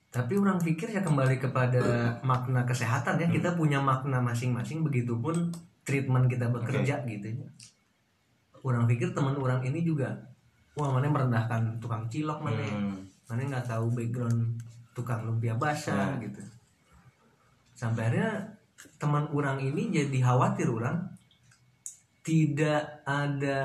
[0.09, 1.83] Tapi orang pikir ya kembali kepada
[2.23, 3.27] makna kesehatan ya.
[3.27, 5.51] Kita punya makna masing-masing begitupun
[5.83, 7.47] treatment kita bekerja gitu ya.
[8.63, 10.09] Orang pikir teman orang ini juga
[10.73, 12.97] wah mana merendahkan tukang cilok mana Hmm.
[13.27, 14.57] mana nggak tahu background
[14.95, 16.23] tukang lumpia basah Ya.
[16.23, 16.41] gitu.
[17.75, 18.55] Sampai akhirnya
[18.95, 21.03] teman orang ini jadi khawatir orang
[22.23, 23.61] tidak ada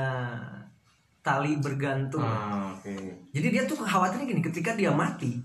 [1.22, 2.20] tali bergantung.
[2.24, 2.93] Ah, oke
[3.31, 5.39] Jadi dia tuh khawatirnya gini, ketika dia mati,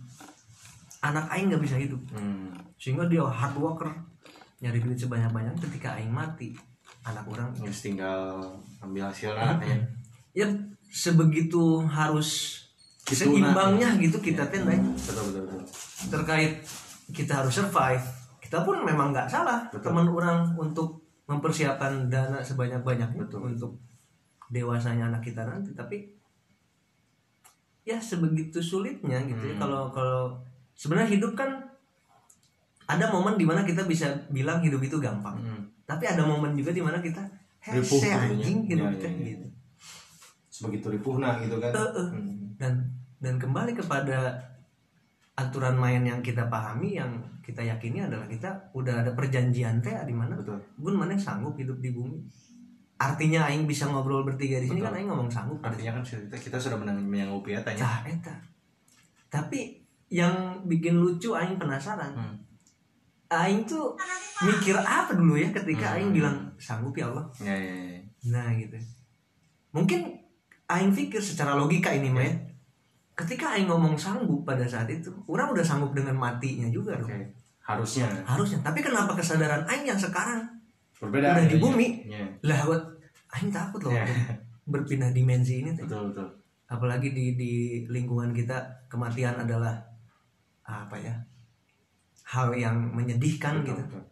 [1.00, 2.50] anak aing nggak bisa hidup, Hmm.
[2.82, 3.92] sehingga dia hard worker,
[4.60, 5.56] nyari duit sebanyak-banyak.
[5.62, 6.56] Ketika aing mati,
[7.06, 8.42] anak orang Terus tinggal
[8.82, 9.86] ambil hasil anaknya
[10.34, 10.50] ya
[10.90, 12.62] sebegitu harus
[13.06, 14.82] Gitu, seimbangnya gitu kita teh Nay.
[14.82, 15.62] betul betul betul
[16.10, 16.54] terkait
[17.10, 18.02] kita harus survive.
[18.38, 19.90] Kita pun memang nggak salah Betul.
[19.90, 23.54] teman orang untuk mempersiapkan dana sebanyak-banyaknya Betul.
[23.54, 23.72] untuk
[24.48, 25.74] dewasanya anak kita nanti.
[25.74, 25.98] Tapi
[27.84, 29.62] ya sebegitu sulitnya gitu ya Hmm.
[29.62, 30.24] kalau kalau
[30.74, 31.62] sebenarnya hidup kan
[32.86, 35.38] ada momen di mana kita bisa bilang hidup itu gampang.
[35.38, 35.62] Hmm.
[35.86, 37.22] Tapi ada momen juga di mana kita
[37.66, 39.26] Ripuh hese anjing hidup Ya, kita ya, ya.
[39.32, 39.48] gitu.
[40.48, 42.08] sebegitu ripuhna gitu kan Eh, eh.
[42.08, 42.56] Hmm.
[42.56, 42.74] dan
[43.26, 44.38] dan kembali kepada
[45.34, 47.10] aturan main yang kita pahami yang
[47.42, 51.82] kita yakini adalah kita udah ada perjanjian teh di mana betul gun mana sanggup hidup
[51.82, 52.22] di bumi
[52.96, 54.88] artinya aing bisa ngobrol bertiga di sini Betul.
[54.88, 58.36] kan aing ngomong sanggup artinya kan kita, kita sudah menang menyanggupi ya tanya Tah, eta.
[59.28, 62.36] tapi yang bikin lucu aing penasaran Hmm.
[63.28, 63.98] aing tuh
[64.46, 65.96] mikir apa dulu ya ketika Hmm.
[66.00, 68.74] aing bilang sanggup ya Allah ya ya ya Nah gitu.
[69.70, 70.18] Mungkin
[70.66, 72.34] Aing pikir secara logika ini mah ya.
[73.16, 77.08] Ketika Aing ngomong sanggup pada saat itu, orang udah sanggup dengan matinya juga dong.
[77.64, 78.60] harusnya Harusnya.
[78.62, 80.44] Tapi kenapa kesadaran Aing yang sekarang
[80.96, 81.88] berbeda Udah di ya, bumi.
[82.06, 82.24] ya.
[82.44, 82.84] lah buat
[83.32, 84.04] Aing takut loh Ya.
[84.04, 84.38] untuk
[84.68, 85.72] berpindah dimensi ini.
[85.72, 85.82] teh.
[85.82, 86.28] betul betul
[86.66, 87.52] Apalagi di di
[87.88, 89.74] lingkungan kita kematian adalah
[90.62, 91.14] apa ya?
[92.26, 93.82] Hal yang menyedihkan betul, gitu.
[93.88, 94.04] betul.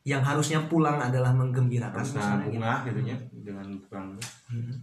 [0.00, 2.56] Yang harusnya pulang adalah menggembirakan harus misalnya gitu.
[2.56, 4.06] bunga gitu nya dengan kurang
[4.48, 4.74] Hmm.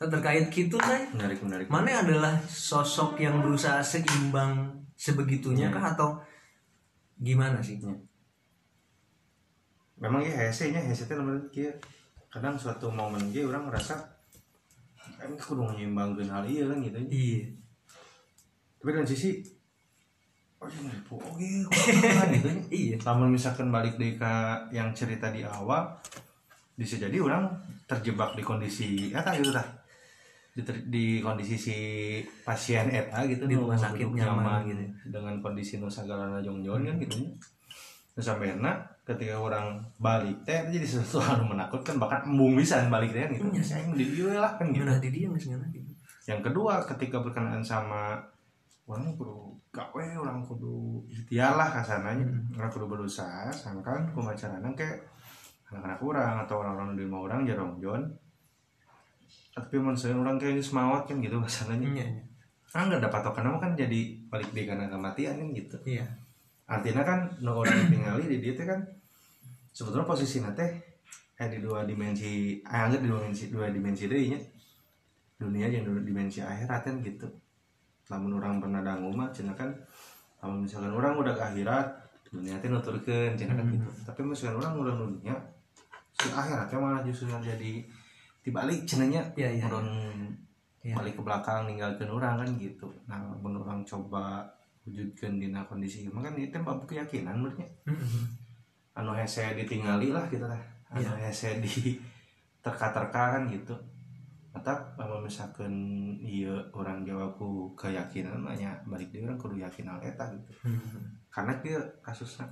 [0.00, 1.12] Terkait gitu, Nay.
[1.12, 5.76] menarik menarik Mana adalah sosok yang berusaha seimbang sebegitunya Hmm.
[5.76, 6.08] kah atau
[7.16, 7.76] gimana sih?
[10.00, 11.68] memang ya hese nya hese teh menurut kia
[12.32, 14.00] kadang suatu momen dia orang ngerasa
[15.20, 17.52] kan kudu menyeimbangkan hal iya kan gitu Iya.
[18.80, 19.44] tapi dengan sisi
[20.56, 22.48] oh iya nipu oke kumaha gitu.
[22.72, 22.96] Iya.
[23.04, 24.32] Namun misalkan balik di ke
[24.72, 25.84] yang cerita di awal
[26.72, 27.52] bisa jadi orang
[27.84, 29.68] terjebak di kondisi eta gitu tah
[30.50, 31.76] di, di kondisi si
[32.42, 34.82] pasien eta gitu Di rumah sakit nyaman gitu.
[35.14, 37.22] dengan kondisi nu sagalana jongjon kan gitu
[38.10, 38.52] terus sampai
[39.06, 43.62] ketika orang balik teh jadi sesuatu hal menakutkan bahkan embung bisa balik teh gitu Iya.
[43.62, 45.90] saya di dieu lah kan gitu Gimana di dia sih gitu?
[46.26, 48.18] yang kedua ketika berkenaan sama
[48.90, 52.58] orang kudu gawe orang kudu ikhtiar lah kasananya Hmm.
[52.58, 54.98] orang kudu berusaha sangkan kumacarana kayak
[55.70, 58.02] anak-anak orang atau orang-orang di rumah orang jarong jon
[59.50, 62.22] tapi manusia orang kayak ini semawat kan gitu kasananya Iya, iya.
[62.78, 65.76] ah nggak dapat token nama kan jadi balik di karena kematian kan gitu.
[65.84, 66.06] Iya.
[66.70, 68.78] artinya kan no orang tinggali di dia teh kan
[69.74, 70.66] sebetulnya posisi nate
[71.34, 74.38] eh di dua dimensi eh anggap di dua dimensi dua dimensi deh nya
[75.42, 77.26] dunia yang dua dimensi akhirat kan gitu.
[78.06, 79.66] Namun orang pernah dangu mah cina kan
[80.38, 81.86] kalau misalkan orang udah ke akhirat
[82.30, 83.90] dunia teh nuturkeun cina kan gitu.
[84.06, 85.34] Tapi misalkan orang udah dunia
[86.14, 87.82] si akhiratnya malah justru yang jadi
[88.40, 89.88] dibalik cenanya Iya, iya, orang
[90.80, 90.96] Iya.
[90.96, 92.88] balik ke belakang ninggalkan orang kan gitu.
[93.04, 94.48] Nah mun orang coba
[94.88, 97.68] wujudkan dina kondisi mah kan itu bab keyakinan menurutnya.
[98.96, 100.56] Anu hese ditinggali lah gitu lah.
[100.88, 102.00] Anu hese di
[102.64, 103.76] terka-terka kan gitu.
[104.56, 105.68] Mata kalau misalkan
[106.24, 110.64] iya orang jawab ku keyakinan banyak balik dia orang kudu yakin hal eta gitu.
[111.28, 112.48] Karena dia kasusnya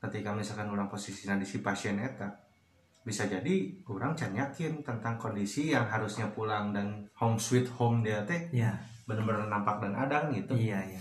[0.00, 2.32] ketika misalkan orang posisinya di si pasien eta
[3.06, 8.20] bisa jadi orang can yakin tentang kondisi yang harusnya pulang dan home sweet home dia
[8.28, 8.74] teh ya
[9.08, 10.52] benar-benar nampak dan ada gitu.
[10.52, 11.00] Iya iya.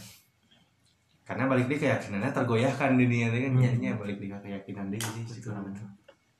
[1.28, 3.60] Karena balik dia keyakinannya tergoyahkan di dunia kan Hmm.
[3.60, 5.52] jadinya balik dia keyakinan dia sih gitu.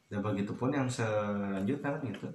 [0.08, 2.28] dan begitu pun yang selanjutnya kan gitu.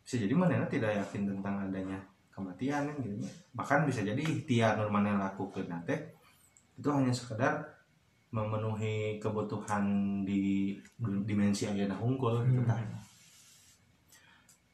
[0.00, 2.00] Bisa jadi mana tidak yakin tentang adanya
[2.36, 3.16] kematian kan gitu
[3.56, 5.96] bahkan bisa jadi ikhtiar nur mana lakukan nanti
[6.76, 7.64] itu hanya sekedar
[8.36, 9.84] memenuhi kebutuhan
[10.28, 10.76] di
[11.24, 12.68] dimensi ayeuna unggul gitu Hmm.
[12.68, 12.80] tah.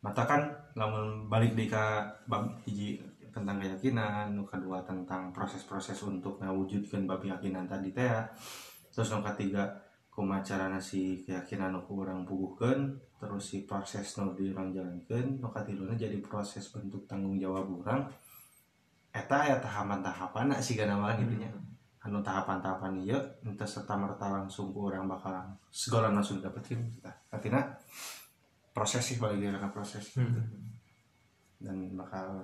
[0.03, 0.43] mata kan
[0.75, 2.99] lamun balik di ka bab hiji
[3.31, 8.27] tentang keyakinan nu kedua tentang proses-proses untuk ngawujudkeun bab keyakinan tadi teh ya.
[8.91, 9.63] terus nu ketiga
[10.11, 15.49] kumaha carana si keyakinan nu urang puguhkeun terus si proses nu di urang jalankeun nu
[15.55, 18.03] katiluna jadi proses bentuk tanggung jawab urang
[19.15, 21.49] eta ya tahapan-tahapan sih gana mah gitu nya
[22.03, 25.39] anu tahapan-tahapan ieu ente serta merta langsung ku urang bakal
[25.71, 27.63] segala langsung dapetin kita artinya
[28.75, 30.41] proses sih balik dia proses gitu.
[31.63, 32.43] dan bakal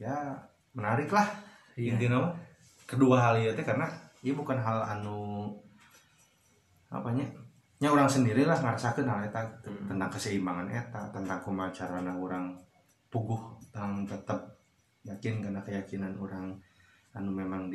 [0.00, 0.34] ya
[0.74, 1.28] menarik lah
[1.76, 1.96] Iya.
[1.96, 2.28] intinya
[2.84, 3.88] kedua hal itu teh karena
[4.20, 5.48] ini bukan hal anu
[6.92, 7.24] apanya
[7.80, 9.72] nya orang sendiri lah ngerasakan hal eta gitu.
[9.88, 12.52] tentang keseimbangan eta tentang kumaha carana orang
[13.08, 13.40] puguh
[13.72, 14.40] tentang tetap
[15.02, 16.52] yakin karena keyakinan orang
[17.16, 17.72] anu memang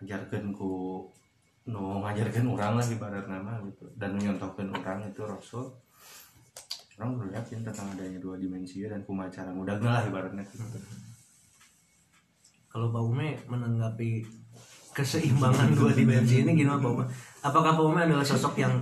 [0.00, 1.04] diajarkan ku
[1.68, 5.68] nu ngajarkan orang lah ibarat nama gitu dan menyontohkan orang itu rasul
[6.96, 10.64] orang belum yakin tentang adanya dua dimensi dan kumaha cara mudahnya lah ibaratnya gitu.
[12.72, 14.24] kalau Pak Ume menanggapi
[14.96, 17.04] keseimbangan dua dimensi ini gimana Pak Ume?
[17.44, 18.72] Apakah Pak Ume adalah sosok yang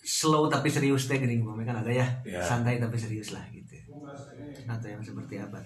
[0.00, 2.38] slow tapi serius teh gini Pak Ume kan ada ya Ya.
[2.40, 3.74] santai tapi serius lah gitu
[4.70, 5.58] atau yang seperti apa?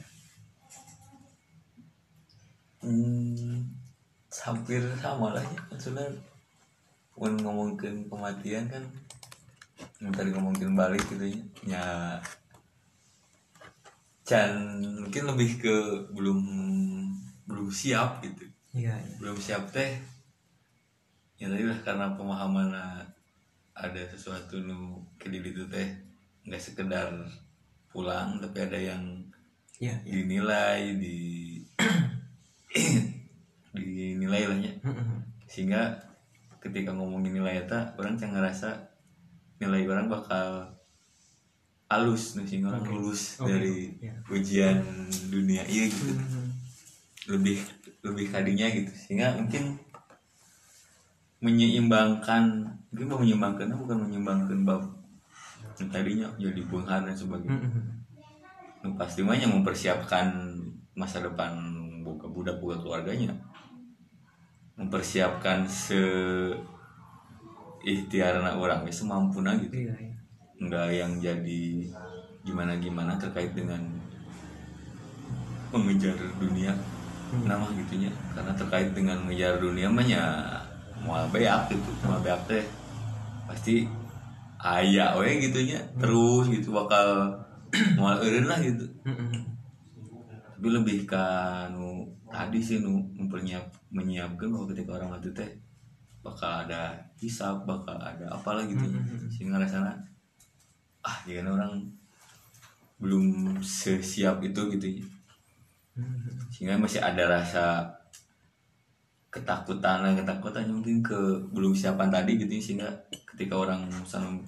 [2.84, 3.64] Hmm,
[4.43, 6.11] hampir sama lah ya maksudnya
[7.14, 8.82] pun ngomongin kematian kan
[10.03, 11.85] yang tadi ngomongin balik gitu ya ya
[14.24, 15.76] Can mungkin lebih ke
[16.11, 16.41] belum
[17.45, 18.99] belum siap gitu Iya.
[19.22, 19.95] belum siap teh
[21.39, 23.07] ya tadi lah karena pemahaman ah,
[23.76, 25.87] ada sesuatu nu ke diri itu teh
[26.43, 27.12] nggak sekedar
[27.87, 29.05] pulang tapi ada yang
[29.78, 29.95] Iya.
[30.03, 31.18] dinilai di
[33.74, 34.72] dinilai lah ya.
[35.50, 35.98] Sehingga
[36.62, 38.72] ketika ngomongin nilai itu orang can ngerasa
[39.60, 40.64] nilai orang bakal
[41.90, 43.52] halus nih sehingga orang lulus Oke.
[43.52, 44.14] dari Ya.
[44.32, 44.80] ujian
[45.28, 46.16] dunia iya gitu.
[47.28, 47.60] Lebih
[48.00, 48.90] lebih kadinya gitu.
[48.96, 49.76] Sehingga mungkin
[51.44, 54.82] menyeimbangkan mungkin mau menyeimbangkan bukan menyeimbangkan bab
[55.76, 57.68] yang tadinya jadi bunghar dan sebagainya.
[58.80, 60.56] Nu pasti mah yang mempersiapkan
[60.94, 61.52] masa depan
[62.06, 63.34] buka budak buka keluarganya
[64.74, 66.02] mempersiapkan se
[67.84, 69.86] ikhtiar anak orang ya semampuna gitu.
[69.86, 69.94] Iya.
[69.94, 70.14] iya.
[70.54, 71.62] nggak yang jadi
[72.46, 73.82] gimana gimana terkait dengan
[75.74, 76.72] mengejar dunia
[77.44, 78.10] nama gitunya.
[78.32, 80.24] Karena terkait dengan mengejar dunia mah ya
[81.04, 82.64] mau beak gitu mau beak teh
[83.44, 83.84] pasti
[84.64, 87.36] ayah we gitunya terus gitu bakal
[87.98, 88.88] mau eureun lah gitu.
[90.54, 91.26] Tapi lebih ke
[91.74, 91.93] nu
[92.35, 93.62] tadi sih nu mempersiap
[93.95, 95.47] menyiapkan bahwa ketika orang mati teh
[96.24, 98.82] bakal ada hisap bakal ada apalah gitu
[99.30, 99.95] sehingga rasanya
[101.05, 101.72] ah jangan orang
[102.99, 105.05] belum sesiap itu gitu ya.
[106.51, 107.87] sehingga masih ada rasa
[109.28, 111.18] ketakutan lah ketakutan mungkin ke
[111.53, 112.62] belum siapan tadi gitu ya.
[112.64, 112.89] sehingga
[113.28, 114.41] ketika orang misalnya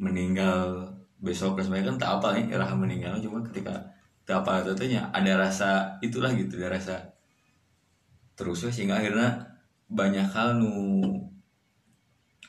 [0.00, 0.88] meninggal
[1.20, 3.74] besok dan sebagainya kan tak apa nih rasa meninggal cuma ketika
[4.32, 6.96] apa itu teh nya ada rasa itulah gitu ada rasa
[8.36, 9.56] terus sehingga akhirnya
[9.88, 11.00] banyak hal nu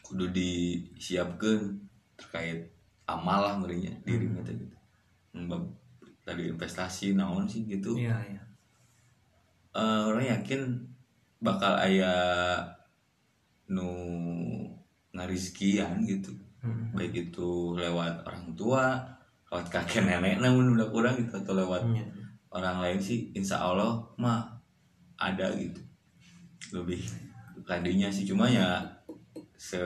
[0.04, 1.80] kudu disiapkan
[2.20, 2.68] terkait
[3.08, 4.76] amal lah ngerinya diri kita gitu.
[6.26, 7.98] Tadi investasi naon sih gitu.
[7.98, 8.44] Iya, iya.
[9.74, 10.62] Eh, orang yakin
[11.42, 12.14] bakal aya
[13.70, 13.90] nu
[15.14, 16.34] ngarizkian gitu.
[16.60, 16.92] Mm.
[16.92, 19.00] baik itu lewat orang tua
[19.50, 22.06] lewat kakek nenek namun udah kurang gitu atau lewat Iya.
[22.50, 24.46] orang lain sih insya Allah mah
[25.18, 25.82] ada gitu.
[26.74, 27.02] Lebih
[27.66, 28.82] tadinya sih cuma ya
[29.58, 29.78] se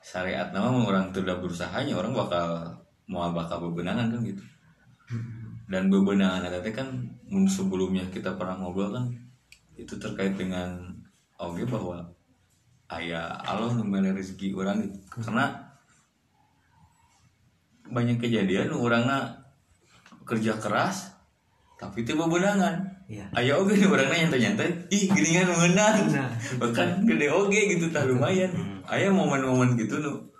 [0.00, 2.72] syariat nama orang tidak berusahanya orang bakal
[3.04, 4.40] mau bakal bebenangan kan gitu.
[5.68, 6.88] Dan bebenangan ada kan
[7.44, 9.04] sebelumnya kita pernah ngobrol kan
[9.76, 10.88] itu terkait dengan
[11.36, 12.00] oke bahwa
[12.96, 15.20] ayah Allah memberi rezeki orang gitu.
[15.20, 15.52] Karena
[17.90, 19.34] banyak kejadian orangnya
[20.24, 21.10] kerja keras
[21.74, 23.26] tapi tiba bedangan Iya.
[23.34, 24.86] ayah oke nih orangnya nyantai-nyantai.
[24.94, 26.30] Ih geningan menang Nah,
[26.62, 28.54] bahkan gede oge gitu tak lumayan.
[28.86, 30.30] Ayah momen-momen gitu nu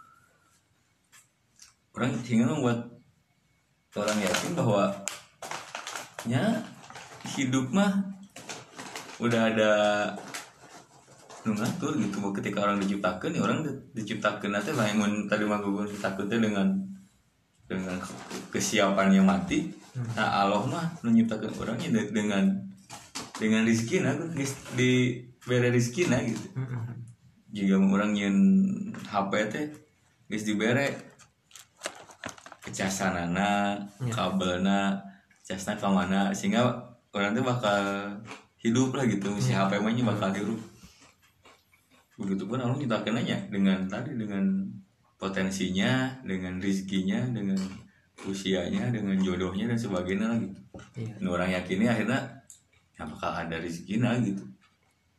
[1.99, 2.87] orang sehingga membuat
[3.99, 4.87] orang yakin bahwa
[6.31, 6.63] nya
[7.35, 7.91] hidup mah
[9.19, 9.73] udah ada
[11.43, 12.23] nu ngatur gitu.
[12.31, 16.71] Ketika orang diciptakan ya orang di- diciptakan nanti yang tadi mah gue diciptakan dengan
[17.71, 18.03] dengan
[18.51, 19.71] kesiapannya mati
[20.19, 22.51] nah Allah mah nu nyiptakan orangnya de- dengan
[23.39, 24.15] dengan rezeki nah
[24.75, 26.47] di bere rezeki nah gitu.
[27.51, 28.37] Jika orang nyen
[29.11, 29.67] HP teh
[30.31, 30.95] geus dibere
[32.63, 33.75] kecasanana
[34.13, 34.95] kabelna
[35.43, 36.63] casna ka mana sehingga
[37.11, 37.83] orang tuh bakal
[38.63, 39.33] hidup lah gitu.
[39.43, 40.61] Si HP mah bakal hidup.
[42.21, 44.60] Begitu pun Allah nyiptakan aja dengan tadi dengan
[45.21, 47.61] potensinya dengan rezekinya dengan
[48.25, 50.61] usianya dengan jodohnya dan sebagainya lah gitu
[50.97, 51.13] Iya.
[51.21, 52.21] Dan orang yakinnya akhirnya
[52.97, 54.45] ya bakal ada rezekinya gitu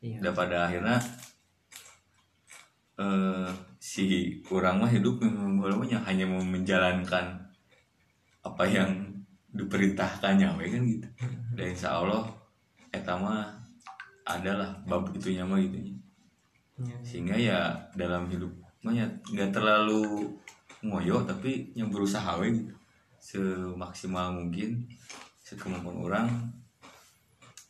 [0.01, 0.17] Iya.
[0.25, 0.97] dan pada akhirnya
[2.97, 4.05] eh, si
[4.49, 5.61] orang mah hidup memang
[6.05, 7.25] hanya mau menjalankan
[8.41, 8.89] apa yang
[9.53, 11.07] diperintahkannya we kan gitu
[11.53, 12.25] dan insya Allah
[12.89, 13.51] eta mah
[14.25, 15.77] adalah bab itunya mah gitu
[16.81, 16.97] Iya.
[17.05, 17.59] sehingga ya
[17.93, 18.49] dalam hidup
[18.81, 20.33] mah ya nggak terlalu
[20.81, 22.73] ngoyo tapi yang berusaha gitu
[23.21, 24.89] semaksimal mungkin
[25.45, 26.27] sekemampuan orang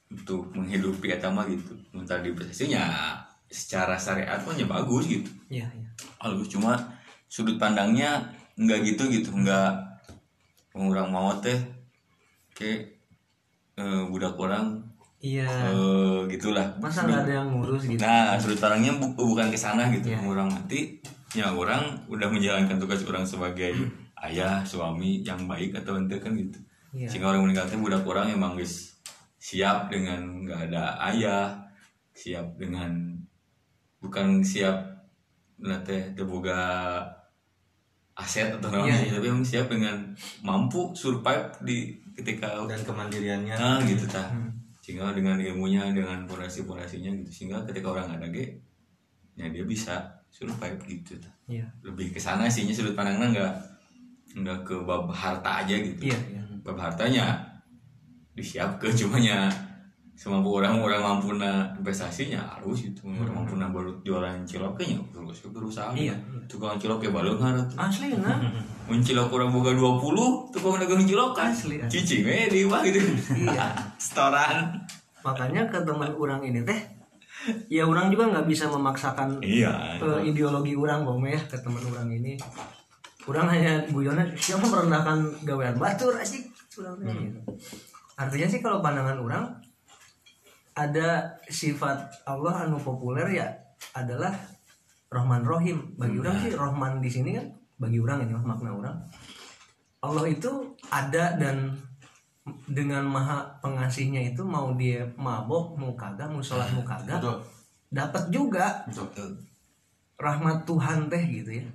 [0.07, 2.87] untuk menghidupi eta mah gitu minta diprestasinya
[3.51, 5.89] secara syariat pun ya bagus gitu Iya, iya.
[6.23, 6.79] bagus cuma
[7.27, 9.71] sudut pandangnya nggak gitu gitu nggak
[10.71, 11.59] orang mau teh
[12.55, 12.95] kayak
[13.75, 14.83] eh, budak orang
[15.21, 15.45] Iya.
[15.45, 18.01] eh, gitulah Masa nggak ada yang ngurus gitu?
[18.01, 20.09] Nah, sudut pandangnya bu- bukan ke sana gitu.
[20.09, 20.25] Iya.
[20.25, 20.97] Orang mati,
[21.31, 23.69] ya orang udah menjalankan tugas orang sebagai
[24.17, 26.57] ayah, suami yang baik atau ente kan gitu.
[26.91, 27.05] Iya.
[27.05, 28.97] Sehingga orang meninggal teh budak orang emang guys
[29.37, 31.53] siap dengan nggak ada ayah,
[32.11, 33.13] siap dengan
[33.97, 35.05] bukan siap
[35.57, 36.57] nate terbuka
[38.13, 39.17] aset atau namanya, Iya.
[39.17, 39.97] tapi emang siap dengan
[40.41, 44.27] mampu survive di ketika dan kemandiriannya Nah gitu tah.
[44.27, 44.49] Hmm.
[44.81, 47.29] Sehingga dengan ilmunya, dengan fondasi-fondasinya gitu.
[47.31, 48.59] Sehingga ketika orang ada ge,
[49.37, 51.15] ya dia bisa survive gitu.
[51.47, 51.69] Iya.
[51.85, 53.53] Lebih ke sana sih nya sudut pandangnya enggak
[54.35, 56.09] enggak ke bab harta aja gitu.
[56.09, 56.41] Iya, iya.
[56.65, 57.39] Bab hartanya
[58.33, 59.47] disiapkan cumanya
[60.21, 65.01] semampu orang orang mampu na investasinya harus itu orang mampu na baru jualan cilok kayaknya
[65.09, 66.13] terus berusaha Iya.
[66.45, 68.37] tukang cilok ya balung harap Asli nah.
[68.85, 71.89] mun cilok orang boga 20 tukang dagang cilok kan Asli, asli.
[71.89, 73.01] cicing eh di mah gitu
[73.33, 73.65] Iya.
[74.05, 74.77] setoran
[75.25, 76.77] Makanya ke teman orang ini teh
[77.65, 82.05] ya orang juga nggak bisa memaksakan iya eh, ideologi orang bang ya ke teman orang
[82.13, 82.37] ini
[83.25, 87.41] orang hanya guyonnya siapa merendahkan gawean batur asik teh gitu.
[88.13, 89.45] artinya sih kalau pandangan orang
[90.71, 93.47] ada sifat Allah anu populer ya
[93.97, 94.31] adalah
[95.11, 98.97] Rahman Rohim bagi orang sih Rahman di sini kan bagi orang ini makna orang.
[100.01, 101.77] Allah itu ada dan
[102.65, 107.21] dengan maha pengasihnya itu mau dia mabok mau kagak mau sholat mau kagak
[107.91, 108.81] dapat juga.
[108.87, 109.51] Betul
[110.21, 111.67] rahmat Tuhan teh gitu ya.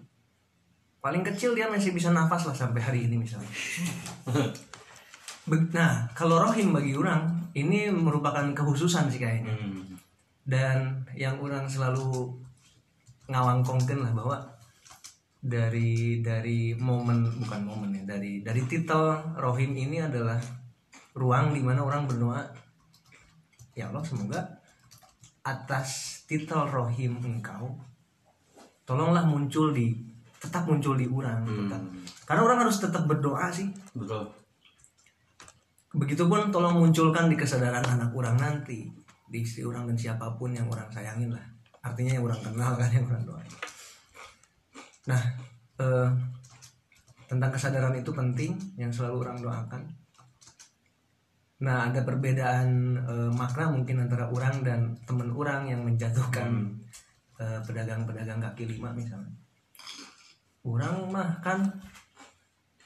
[1.03, 3.51] Paling kecil dia masih bisa nafas lah sampai hari ini misalnya.
[5.47, 9.97] Nah kalau rohim bagi orang ini merupakan kekhususan sih kayaknya Hmm.
[10.45, 10.79] dan
[11.17, 12.29] yang orang selalu
[13.27, 14.39] ngawangkongkan lah bahwa
[15.41, 20.39] dari dari momen bukan momen ya dari dari titel rohim ini adalah
[21.17, 22.45] ruang di mana orang berdoa
[23.73, 24.41] ya Allah semoga
[25.43, 27.73] atas titel rohim engkau
[28.87, 29.95] tolonglah muncul di
[30.39, 31.83] tetap muncul di orang tetap.
[32.27, 34.27] karena orang harus tetap berdoa sih betul
[35.97, 38.85] Begitupun tolong munculkan di kesadaran anak orang nanti
[39.27, 41.41] di istri orang dan siapa pun yang orang sayangin lah.
[41.81, 43.53] Artinya yang orang kenal kan yang orang doain.
[45.09, 45.23] Nah
[45.81, 46.09] eh,
[47.25, 49.83] tentang kesadaran itu penting yang selalu orang doakan.
[51.65, 56.77] Nah ada perbedaan eh, makna mungkin antara orang dan teman orang yang menjatuhkan
[57.41, 59.33] eh, pedagang-pedagang kaki lima misalnya.
[60.61, 61.65] Orang mah kan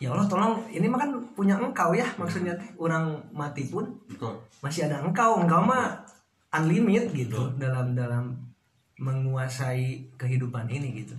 [0.00, 2.66] ya Allah tolong ini mah kan punya engkau ya maksudnya teh.
[2.80, 4.40] Orang mati pun betul.
[4.64, 5.44] masih ada engkau.
[5.44, 6.00] Engkau mah
[6.56, 8.32] unlimited gitu dalam dalam
[8.96, 11.14] menguasai kehidupan ini gitu.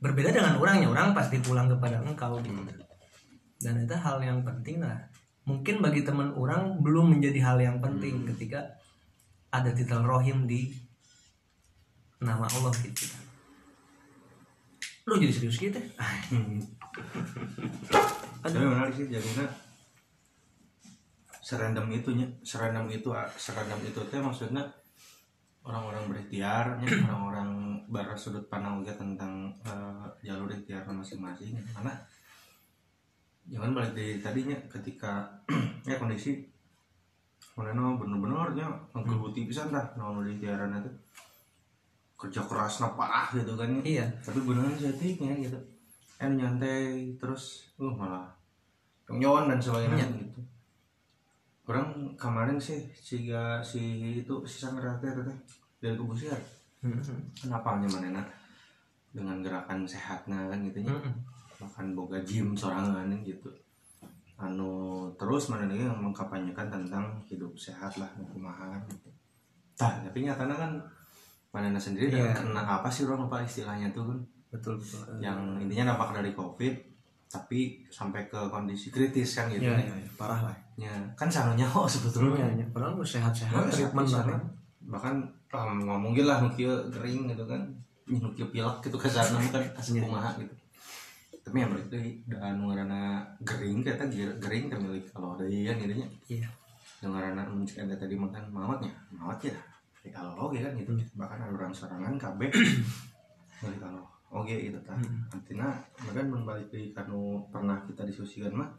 [0.00, 2.60] Berbeda dengan orangnya orang pasti pulang kepada engkau gitu.
[3.60, 4.96] Dan itu hal yang penting lah.
[5.44, 8.80] Mungkin bagi teman orang belum menjadi hal yang penting ketika
[9.52, 10.72] ada titel rohim di
[12.24, 13.04] nama Allah gitu.
[15.04, 15.76] Lu jadi serius gitu
[18.44, 19.46] tapi menarik sih jadinya
[21.44, 24.64] serandom itunya serandom itu serandom itu teh maksudnya
[25.64, 31.56] orang-orang berikhtiar orang-orang bersudut pandang juga tentang eh, jalur ikhtiar masing-masing.
[31.72, 31.92] Karena
[33.48, 35.24] jangan balik dari tadinya ketika
[35.88, 36.44] ya kondisi
[37.54, 38.66] mana bener-bener nya
[38.96, 40.92] menggeluti pisan dah naon ikhtiaran itu.
[42.14, 43.82] Kerja keras parah gitu kan ya.
[43.84, 44.06] iya.
[44.20, 45.73] Tapi beneran settingnya gitu
[46.24, 48.32] eh nyantai terus uh malah
[49.12, 50.40] nyawan dan sebagainya gitu.
[51.68, 53.28] Orang kemarin sih si
[53.60, 53.82] si
[54.24, 55.38] itu si sangrate itu teh
[55.84, 56.40] dari kebusian
[57.36, 58.24] kenapa mana
[59.12, 60.96] dengan gerakan sehatnya kan gitu ya.
[61.60, 63.52] Bahkan boga gym sorangan gitu.
[64.40, 69.08] Anu terus mana nih yang mengkampanyekan tentang hidup sehat lah kumaha gitu.
[69.78, 70.72] Tah, tapi nyatanya kan
[71.54, 72.34] mana sendiri Iya.
[72.34, 74.18] dan kena apa sih orang lupa istilahnya tuh kan
[74.54, 75.02] betul betul.
[75.18, 76.74] Yang intinya dampak dari covid
[77.26, 80.56] tapi sampai ke kondisi kritis kan gitu ya, ya, ya, ya, parah lah.
[80.78, 82.46] Ya, kan sananya oh sebetulnya.
[82.46, 82.66] Ya, ya.
[82.70, 84.38] padahal sehat-sehat treatment sehat.
[84.86, 85.18] bahkan.
[85.54, 87.62] Um, ngomongin lah nukia kering gitu kan.
[88.10, 90.06] Nukia pilek gitu ke sana kan asli Iya.
[90.06, 90.54] kumaha gitu.
[91.46, 94.02] Tapi yang deui dan ngarana gering kita
[94.42, 96.48] gering kan milik kalau ada iya gitu nya iya.
[96.98, 99.54] Yang ngarana mencek ada tadi makan mawatnya mawat ya
[100.02, 100.90] milik kalau oke kan gitu.
[101.14, 102.40] Bahkan ada orang sorangan KB
[103.78, 104.02] kalau
[104.34, 104.98] oke gitu kan
[105.30, 105.70] artinya
[106.02, 108.70] bahkan membalik dari kanu pernah kita diskusikan mah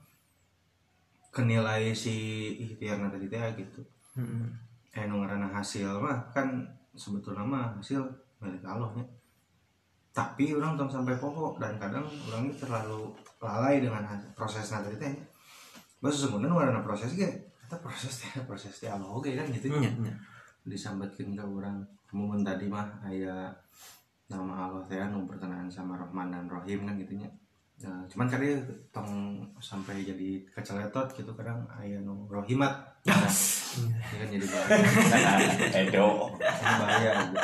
[1.32, 2.16] kenilai si
[2.64, 3.82] ikhtiar tadi teh gitu.
[4.16, 4.48] Mm-mm.
[4.96, 6.64] eh nu ngaranna hasil mah kan
[6.96, 8.00] sebetulnya mah hasil
[8.40, 9.04] milik Allah nya
[10.16, 13.12] tapi orang tong sampai pokok dan kadang orang itu terlalu
[13.44, 15.12] lalai dengan proses nanti teh
[16.00, 17.28] bahwa sesungguhnya nu ngaranna proses ge
[17.68, 20.16] kita proses teh proses teh Allah oge kan gitu Iya, iya.
[20.64, 21.84] disambatkeun ka urang
[22.16, 23.52] momen tadi mah aya
[24.26, 27.30] nama Allah teh nu berkenaan sama Rahman dan Rahim kan gitunya
[27.76, 28.56] Nah, cuman kali
[28.96, 32.72] tong sampai jadi keceletot gitu kadang aya nu rohimat
[33.04, 35.28] nah, ini kan jadi bahaya
[35.84, 36.32] Edo.
[36.40, 37.36] Bahaya gitu.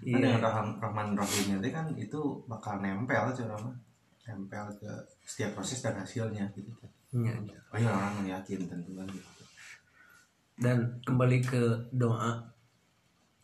[0.00, 0.16] Iya.
[0.16, 3.76] Nah, dengan Rahman, Rahman Rahimnya itu kan itu bakal nempel cuy mah
[4.24, 4.88] nempel ke
[5.28, 6.72] setiap proses dan hasilnya gitu
[7.10, 7.58] Iya, iya.
[7.74, 9.44] oh iya orang yakin tentu kan gitu
[10.56, 11.60] dan kembali ke
[11.92, 12.38] doa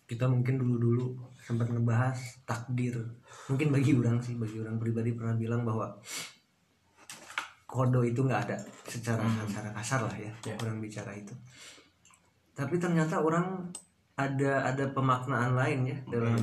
[0.08, 2.98] kita mungkin dulu-dulu sempat ngebahas takdir.
[3.46, 5.94] Mungkin bagi orang sih bagi orang pribadi pernah bilang bahwa
[7.66, 10.54] kodo itu nggak ada secara secara kasar lah ya Ya.
[10.58, 11.30] orang bicara itu.
[12.50, 13.70] Tapi ternyata orang
[14.18, 16.34] ada ada pemaknaan lain ya dalam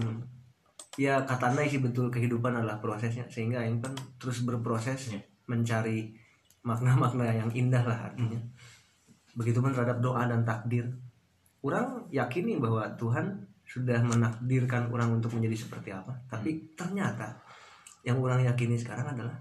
[0.96, 3.28] ya kata Nai sih betul kehidupan adalah prosesnya.
[3.28, 5.20] Sehingga yang kan terus berproses Ya.
[5.52, 6.16] mencari
[6.64, 8.40] makna-makna yang indah lah artinya.
[9.36, 10.88] Begitupun terhadap doa dan takdir.
[11.60, 16.14] Orang yakini bahwa Tuhan sudah menakdirkan orang untuk menjadi seperti apa.
[16.30, 17.42] Tapi ternyata
[18.04, 19.40] yang orang yakini sekarang adalah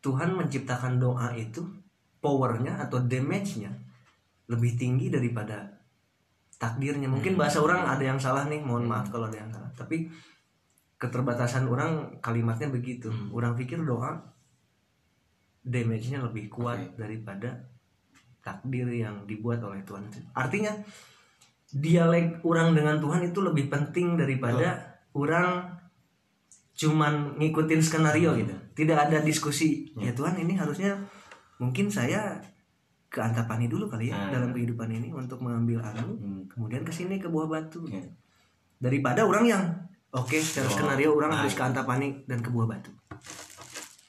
[0.00, 1.62] Tuhan menciptakan doa itu
[2.18, 3.70] powernya atau damage-nya
[4.48, 5.68] lebih tinggi daripada
[6.58, 7.06] takdirnya.
[7.06, 9.70] Mungkin bahasa orang ada yang salah nih mohon maaf kalau ada yang salah.
[9.76, 10.10] Tapi
[10.98, 13.12] keterbatasan orang kalimatnya begitu.
[13.30, 14.18] Orang pikir doa
[15.62, 17.68] damage-nya lebih kuat daripada
[18.42, 20.08] takdir yang dibuat oleh Tuhan.
[20.32, 20.72] Artinya
[21.68, 24.80] dialek orang dengan Tuhan itu lebih penting daripada
[25.12, 25.76] orang
[26.72, 30.94] cuman ngikutin skenario gitu tidak ada diskusi ya Tuhan ini harusnya
[31.58, 32.38] mungkin saya
[33.08, 34.30] ke Antapani dulu kali ya Nah.
[34.30, 36.42] dalam kehidupan ini untuk mengambil anu Hmm.
[36.46, 37.98] kemudian ke sini ke buah batu Ya.
[38.78, 39.62] daripada orang yang
[40.08, 41.38] oke secara Oh, skenario orang nah.
[41.42, 42.92] harus ke Antapani dan ke buah batu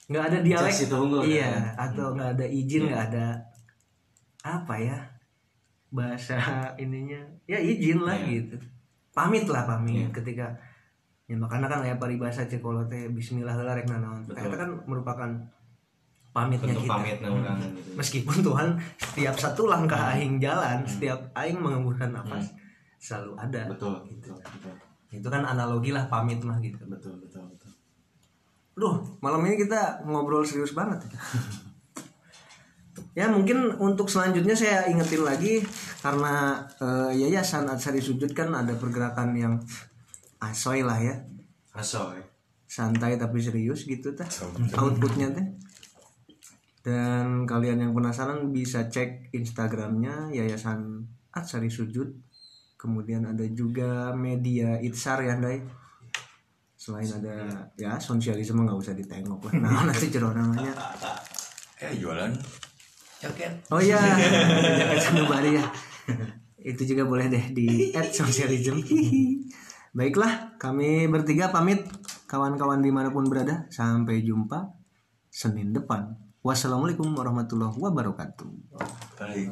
[0.09, 1.61] nggak ada dialek itu unggul, iya ya.
[1.75, 2.87] atau nggak ada izin Iya.
[2.87, 3.25] nggak ada
[4.41, 4.97] apa ya
[5.89, 6.37] bahasa
[6.77, 8.45] ininya ya izin lah Iya.
[8.45, 8.57] gitu.
[9.09, 10.07] Pamit lah pamit Iya.
[10.13, 10.45] ketika
[11.25, 14.49] ya makanya kan aya paribasa cekolo teh bismillah heula rek nanaon Betul.
[14.49, 15.29] itu kan merupakan
[16.29, 16.93] pamitnya bentuk kita.
[16.93, 17.89] pamitnya orang gitu.
[17.93, 18.67] Meskipun Tuhan
[18.97, 22.53] setiap satu langkah aing jalan setiap aing mengembuskan nafas
[22.97, 24.73] selalu ada betul betul betul.
[25.09, 26.81] Itu kan analogi lah pamit mah gitu.
[26.85, 27.71] Betul betul betul.
[28.73, 31.01] Duh, malam ini kita ngobrol serius banget.
[31.09, 31.17] ya
[33.29, 35.65] mungkin untuk selanjutnya saya ingetin lagi
[36.03, 39.53] karena eh, yayasan Atsari Sujud kan ada pergerakan yang
[40.39, 41.19] asoy lah ya,
[41.73, 42.29] asoy
[42.69, 44.29] santai tapi serius gitu teh
[44.77, 45.47] outputnya teh.
[46.79, 51.03] Dan kalian yang penasaran bisa cek Instagramnya Yayasan
[51.35, 52.07] Atsari Sujud.
[52.79, 55.59] Kemudian ada juga media Itsar ya, Dai.
[56.79, 59.53] Selain ada ya sosialisme nggak usah ditengok lah.
[59.59, 60.71] Nah, nanti jero namanya.
[61.83, 62.31] Eh jualan
[63.19, 63.51] jaket.
[63.71, 63.99] Oh iya,
[64.79, 65.65] jaket sanubari ya.
[66.59, 68.83] itu juga boleh deh di add socialism
[69.95, 71.81] baiklah kami bertiga pamit
[72.29, 74.75] kawan-kawan di mana pun berada sampai jumpa
[75.31, 76.13] Senin depan
[76.43, 78.49] wassalamualaikum warahmatullahi wabarakatuh
[79.17, 79.49] Baik.